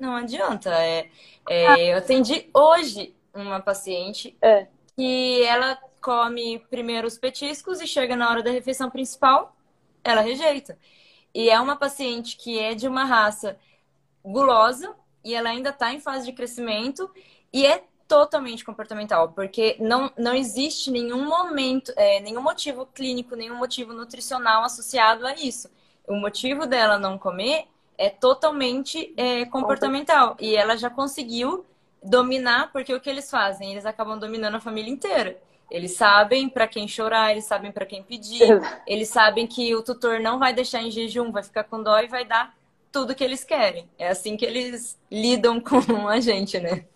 não 0.00 0.16
adianta. 0.16 0.70
É, 0.70 1.08
é 1.48 1.92
eu 1.92 1.98
atendi 1.98 2.48
hoje 2.54 3.14
uma 3.34 3.60
paciente 3.60 4.36
é. 4.42 4.66
que 4.96 5.42
ela 5.44 5.78
come 6.00 6.58
primeiro 6.70 7.06
os 7.06 7.18
petiscos 7.18 7.80
e 7.80 7.86
chega 7.86 8.16
na 8.16 8.28
hora 8.30 8.42
da 8.42 8.50
refeição 8.50 8.90
principal, 8.90 9.54
ela 10.02 10.20
rejeita. 10.20 10.78
E 11.34 11.48
é 11.48 11.60
uma 11.60 11.76
paciente 11.76 12.36
que 12.36 12.58
é 12.58 12.74
de 12.74 12.88
uma 12.88 13.04
raça 13.04 13.58
gulosa 14.24 14.94
e 15.24 15.34
ela 15.34 15.50
ainda 15.50 15.70
está 15.70 15.92
em 15.92 16.00
fase 16.00 16.26
de 16.26 16.32
crescimento 16.32 17.10
e 17.52 17.66
é 17.66 17.84
totalmente 18.08 18.64
comportamental, 18.64 19.30
porque 19.30 19.76
não, 19.78 20.10
não 20.18 20.34
existe 20.34 20.90
nenhum 20.90 21.24
momento, 21.26 21.92
é, 21.94 22.18
nenhum 22.20 22.42
motivo 22.42 22.84
clínico, 22.86 23.36
nenhum 23.36 23.54
motivo 23.54 23.92
nutricional 23.92 24.64
associado 24.64 25.24
a 25.24 25.34
isso. 25.34 25.70
O 26.08 26.16
motivo 26.16 26.66
dela 26.66 26.98
não 26.98 27.16
comer 27.16 27.68
é 28.00 28.08
totalmente 28.08 29.12
é, 29.14 29.44
comportamental. 29.44 30.34
E 30.40 30.56
ela 30.56 30.74
já 30.74 30.88
conseguiu 30.88 31.66
dominar, 32.02 32.72
porque 32.72 32.94
o 32.94 32.98
que 32.98 33.10
eles 33.10 33.30
fazem? 33.30 33.72
Eles 33.72 33.84
acabam 33.84 34.18
dominando 34.18 34.54
a 34.54 34.60
família 34.60 34.90
inteira. 34.90 35.36
Eles 35.70 35.92
sabem 35.92 36.48
para 36.48 36.66
quem 36.66 36.88
chorar, 36.88 37.30
eles 37.30 37.44
sabem 37.44 37.70
para 37.70 37.84
quem 37.84 38.02
pedir, 38.02 38.40
eles 38.86 39.10
sabem 39.10 39.46
que 39.46 39.74
o 39.76 39.82
tutor 39.82 40.18
não 40.18 40.38
vai 40.38 40.54
deixar 40.54 40.80
em 40.80 40.90
jejum, 40.90 41.30
vai 41.30 41.42
ficar 41.42 41.64
com 41.64 41.82
dó 41.82 42.00
e 42.00 42.08
vai 42.08 42.24
dar 42.24 42.54
tudo 42.90 43.14
que 43.14 43.22
eles 43.22 43.44
querem. 43.44 43.86
É 43.98 44.08
assim 44.08 44.34
que 44.34 44.46
eles 44.46 44.98
lidam 45.10 45.60
com 45.60 46.08
a 46.08 46.18
gente, 46.20 46.58
né? 46.58 46.86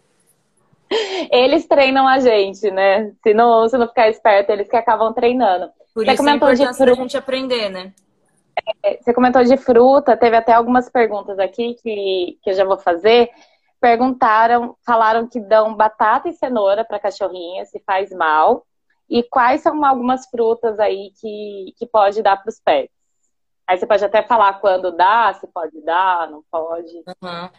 Eles 1.30 1.66
treinam 1.66 2.08
a 2.08 2.18
gente, 2.18 2.70
né? 2.70 3.12
Se 3.22 3.34
não, 3.34 3.68
se 3.68 3.76
não 3.76 3.88
ficar 3.88 4.08
esperto, 4.08 4.50
eles 4.50 4.68
que 4.70 4.76
acabam 4.76 5.12
treinando. 5.12 5.70
Por 5.92 6.06
você 6.06 6.12
isso 6.12 6.22
comentou 6.22 6.48
a 6.48 6.54
de 6.54 6.94
gente 6.94 7.16
aprender, 7.16 7.68
né? 7.68 7.92
É, 8.82 8.96
você 8.96 9.12
comentou 9.12 9.42
de 9.44 9.56
fruta, 9.56 10.16
teve 10.16 10.36
até 10.36 10.52
algumas 10.52 10.88
perguntas 10.88 11.38
aqui 11.38 11.74
que, 11.74 12.38
que 12.42 12.50
eu 12.50 12.54
já 12.54 12.64
vou 12.64 12.78
fazer. 12.78 13.30
Perguntaram, 13.80 14.76
falaram 14.84 15.26
que 15.26 15.40
dão 15.40 15.74
batata 15.74 16.28
e 16.28 16.32
cenoura 16.32 16.84
para 16.84 16.98
cachorrinha, 16.98 17.64
se 17.66 17.80
faz 17.80 18.10
mal. 18.10 18.66
E 19.08 19.22
quais 19.22 19.60
são 19.60 19.84
algumas 19.84 20.26
frutas 20.26 20.80
aí 20.80 21.12
que, 21.20 21.74
que 21.76 21.86
pode 21.86 22.22
dar 22.22 22.36
para 22.38 22.48
os 22.48 22.58
pets? 22.58 22.94
Aí 23.66 23.78
você 23.78 23.86
pode 23.86 24.04
até 24.04 24.22
falar 24.22 24.60
quando 24.60 24.92
dá, 24.92 25.32
se 25.34 25.46
pode 25.46 25.80
dar, 25.82 26.30
não 26.30 26.42
pode. 26.50 27.02
Uhum. 27.22 27.50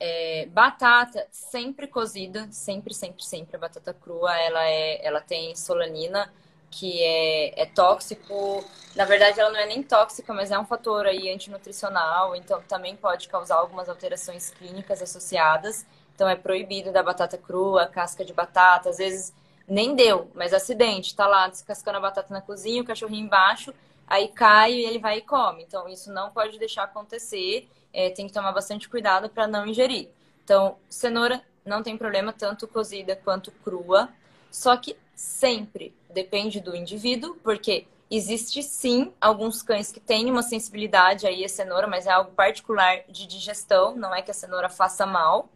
É, 0.00 0.46
batata 0.46 1.26
sempre 1.30 1.86
cozida, 1.86 2.48
sempre, 2.50 2.92
sempre, 2.92 3.24
sempre 3.24 3.56
a 3.56 3.60
batata 3.60 3.94
crua, 3.94 4.36
ela 4.38 4.62
é, 4.64 5.06
ela 5.06 5.20
tem 5.20 5.54
solanina 5.54 6.30
que 6.78 7.02
é, 7.02 7.62
é 7.62 7.66
tóxico. 7.66 8.64
Na 8.96 9.04
verdade, 9.04 9.40
ela 9.40 9.50
não 9.50 9.58
é 9.58 9.66
nem 9.66 9.82
tóxica, 9.82 10.32
mas 10.32 10.50
é 10.50 10.58
um 10.58 10.64
fator 10.64 11.06
aí 11.06 11.30
antinutricional, 11.30 12.34
então 12.34 12.60
também 12.62 12.96
pode 12.96 13.28
causar 13.28 13.56
algumas 13.56 13.88
alterações 13.88 14.50
clínicas 14.50 15.02
associadas. 15.02 15.86
Então 16.14 16.28
é 16.28 16.36
proibido 16.36 16.92
da 16.92 17.02
batata 17.02 17.36
crua, 17.38 17.86
casca 17.86 18.24
de 18.24 18.32
batata, 18.32 18.90
às 18.90 18.98
vezes 18.98 19.32
nem 19.66 19.94
deu, 19.94 20.30
mas 20.34 20.52
acidente, 20.52 21.16
tá 21.16 21.26
lá 21.26 21.48
descascando 21.48 21.98
a 21.98 22.00
batata 22.00 22.32
na 22.32 22.40
cozinha, 22.40 22.82
o 22.82 22.84
cachorrinho 22.84 23.26
embaixo, 23.26 23.72
aí 24.06 24.28
cai 24.28 24.72
e 24.72 24.84
ele 24.84 24.98
vai 24.98 25.18
e 25.18 25.22
come. 25.22 25.62
Então 25.62 25.88
isso 25.88 26.12
não 26.12 26.30
pode 26.30 26.58
deixar 26.58 26.84
acontecer 26.84 27.68
é, 27.94 28.10
tem 28.10 28.26
que 28.26 28.32
tomar 28.32 28.52
bastante 28.52 28.88
cuidado 28.88 29.30
para 29.30 29.46
não 29.46 29.64
ingerir. 29.64 30.08
Então, 30.42 30.76
cenoura 30.90 31.40
não 31.64 31.82
tem 31.82 31.96
problema, 31.96 32.32
tanto 32.32 32.66
cozida 32.66 33.16
quanto 33.24 33.52
crua. 33.52 34.08
Só 34.50 34.76
que 34.76 34.96
sempre 35.14 35.94
depende 36.14 36.60
do 36.60 36.74
indivíduo, 36.74 37.36
porque 37.42 37.86
existe 38.10 38.62
sim 38.62 39.12
alguns 39.20 39.62
cães 39.62 39.90
que 39.92 40.00
têm 40.00 40.30
uma 40.30 40.42
sensibilidade 40.42 41.26
aí 41.26 41.44
a 41.44 41.48
cenoura, 41.48 41.86
mas 41.86 42.06
é 42.06 42.10
algo 42.10 42.32
particular 42.32 43.02
de 43.08 43.26
digestão, 43.26 43.96
não 43.96 44.14
é 44.14 44.22
que 44.22 44.30
a 44.30 44.34
cenoura 44.34 44.68
faça 44.68 45.04
mal. 45.04 45.50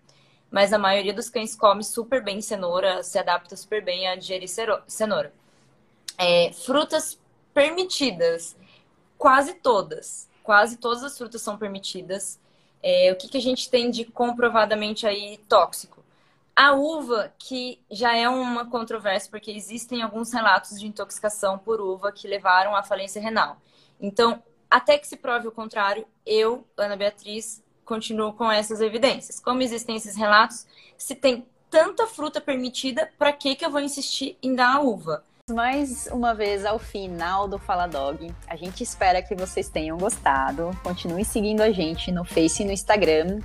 Mas 0.50 0.72
a 0.72 0.78
maioria 0.78 1.12
dos 1.12 1.28
cães 1.28 1.54
come 1.54 1.84
super 1.84 2.24
bem 2.24 2.40
cenoura, 2.40 3.02
se 3.02 3.18
adapta 3.18 3.54
super 3.54 3.84
bem 3.84 4.08
a 4.08 4.16
digerir 4.16 4.48
cenoura. 4.86 5.32
É, 6.16 6.52
frutas 6.52 7.18
permitidas, 7.52 8.56
quase 9.18 9.54
todas 9.54 10.28
quase 10.48 10.78
todas 10.78 11.04
as 11.04 11.18
frutas 11.18 11.42
são 11.42 11.58
permitidas. 11.58 12.40
É, 12.82 13.12
o 13.12 13.16
que, 13.16 13.28
que 13.28 13.36
a 13.36 13.40
gente 13.40 13.68
tem 13.68 13.90
de 13.90 14.06
comprovadamente 14.06 15.06
aí 15.06 15.36
tóxico? 15.46 16.02
A 16.60 16.72
uva, 16.72 17.32
que 17.38 17.80
já 17.88 18.16
é 18.16 18.28
uma 18.28 18.68
controvérsia, 18.68 19.30
porque 19.30 19.48
existem 19.48 20.02
alguns 20.02 20.32
relatos 20.32 20.76
de 20.80 20.88
intoxicação 20.88 21.56
por 21.56 21.80
uva 21.80 22.10
que 22.10 22.26
levaram 22.26 22.74
à 22.74 22.82
falência 22.82 23.22
renal. 23.22 23.58
Então, 24.00 24.42
até 24.68 24.98
que 24.98 25.06
se 25.06 25.16
prove 25.16 25.46
o 25.46 25.52
contrário, 25.52 26.04
eu, 26.26 26.66
Ana 26.76 26.96
Beatriz, 26.96 27.62
continuo 27.84 28.32
com 28.32 28.50
essas 28.50 28.80
evidências. 28.80 29.38
Como 29.38 29.62
existem 29.62 29.94
esses 29.94 30.16
relatos, 30.16 30.66
se 30.96 31.14
tem 31.14 31.46
tanta 31.70 32.08
fruta 32.08 32.40
permitida, 32.40 33.08
para 33.16 33.32
que, 33.32 33.54
que 33.54 33.64
eu 33.64 33.70
vou 33.70 33.80
insistir 33.80 34.36
em 34.42 34.56
dar 34.56 34.78
a 34.78 34.80
uva? 34.80 35.24
Mais 35.48 36.08
uma 36.12 36.34
vez 36.34 36.64
ao 36.64 36.78
final 36.78 37.48
do 37.48 37.58
Fala 37.58 37.86
Dog. 37.86 38.32
A 38.46 38.56
gente 38.56 38.82
espera 38.82 39.22
que 39.22 39.34
vocês 39.34 39.68
tenham 39.68 39.96
gostado. 39.96 40.70
Continue 40.82 41.24
seguindo 41.24 41.60
a 41.60 41.70
gente 41.70 42.12
no 42.12 42.24
Face 42.24 42.62
e 42.62 42.66
no 42.66 42.72
Instagram, 42.72 43.40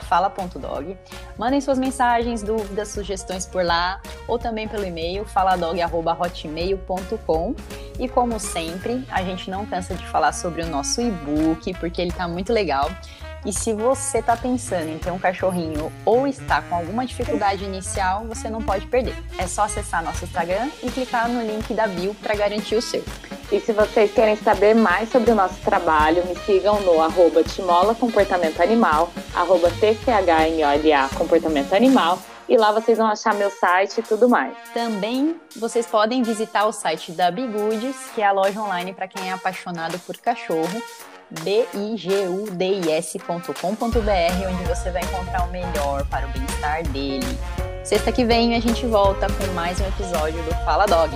fala.dog. 0.00 0.96
Mandem 1.38 1.60
suas 1.60 1.78
mensagens, 1.78 2.42
dúvidas, 2.42 2.88
sugestões 2.88 3.46
por 3.46 3.64
lá, 3.64 4.00
ou 4.28 4.38
também 4.38 4.68
pelo 4.68 4.84
e-mail 4.84 5.24
faladog.hotmail.com. 5.24 7.54
E 7.98 8.06
como 8.08 8.38
sempre, 8.38 9.02
a 9.10 9.22
gente 9.22 9.50
não 9.50 9.64
cansa 9.64 9.94
de 9.94 10.06
falar 10.06 10.32
sobre 10.32 10.60
o 10.62 10.66
nosso 10.66 11.00
e-book, 11.00 11.72
porque 11.78 12.02
ele 12.02 12.10
está 12.10 12.28
muito 12.28 12.52
legal. 12.52 12.90
E 13.46 13.52
se 13.52 13.72
você 13.72 14.18
está 14.18 14.36
pensando 14.36 14.88
em 14.88 14.98
ter 14.98 15.12
um 15.12 15.20
cachorrinho 15.20 15.92
ou 16.04 16.26
está 16.26 16.60
com 16.62 16.74
alguma 16.74 17.06
dificuldade 17.06 17.64
inicial, 17.64 18.24
você 18.24 18.50
não 18.50 18.60
pode 18.60 18.88
perder. 18.88 19.14
É 19.38 19.46
só 19.46 19.62
acessar 19.62 20.02
nosso 20.02 20.24
Instagram 20.24 20.68
e 20.82 20.90
clicar 20.90 21.28
no 21.28 21.40
link 21.40 21.72
da 21.72 21.86
bio 21.86 22.12
para 22.16 22.34
garantir 22.34 22.74
o 22.74 22.82
seu. 22.82 23.04
E 23.52 23.60
se 23.60 23.72
vocês 23.72 24.12
querem 24.12 24.34
saber 24.34 24.74
mais 24.74 25.12
sobre 25.12 25.30
o 25.30 25.34
nosso 25.36 25.60
trabalho, 25.60 26.26
me 26.26 26.34
sigam 26.40 26.80
no 26.80 27.00
arroba 27.00 27.44
Timola 27.44 27.94
Comportamento 27.94 28.60
Animal, 28.60 29.12
arroba 29.32 29.70
TCHMOLA 29.70 31.08
Comportamento 31.16 31.72
Animal 31.72 32.18
e 32.48 32.56
lá 32.56 32.72
vocês 32.72 32.98
vão 32.98 33.06
achar 33.06 33.32
meu 33.34 33.50
site 33.50 33.98
e 33.98 34.02
tudo 34.02 34.28
mais. 34.28 34.56
Também 34.74 35.36
vocês 35.54 35.86
podem 35.86 36.24
visitar 36.24 36.66
o 36.66 36.72
site 36.72 37.12
da 37.12 37.30
Bigudes, 37.30 37.94
que 38.12 38.22
é 38.22 38.26
a 38.26 38.32
loja 38.32 38.60
online 38.60 38.92
para 38.92 39.06
quem 39.06 39.28
é 39.28 39.32
apaixonado 39.32 39.98
por 40.00 40.16
cachorro, 40.16 40.82
bigudis.com.br, 41.30 42.48
onde 44.48 44.64
você 44.64 44.90
vai 44.90 45.02
encontrar 45.02 45.44
o 45.44 45.50
melhor 45.50 46.04
para 46.06 46.26
o 46.26 46.30
bem-estar 46.30 46.82
dele. 46.88 47.38
Sexta 47.84 48.10
que 48.10 48.24
vem 48.24 48.56
a 48.56 48.60
gente 48.60 48.86
volta 48.86 49.26
com 49.28 49.46
mais 49.52 49.80
um 49.80 49.86
episódio 49.86 50.42
do 50.42 50.50
Fala 50.64 50.86
Dog. 50.86 51.12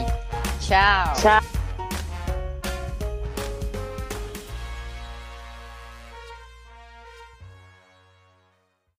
Tchau! 0.61 1.15
Tchau! 1.21 1.40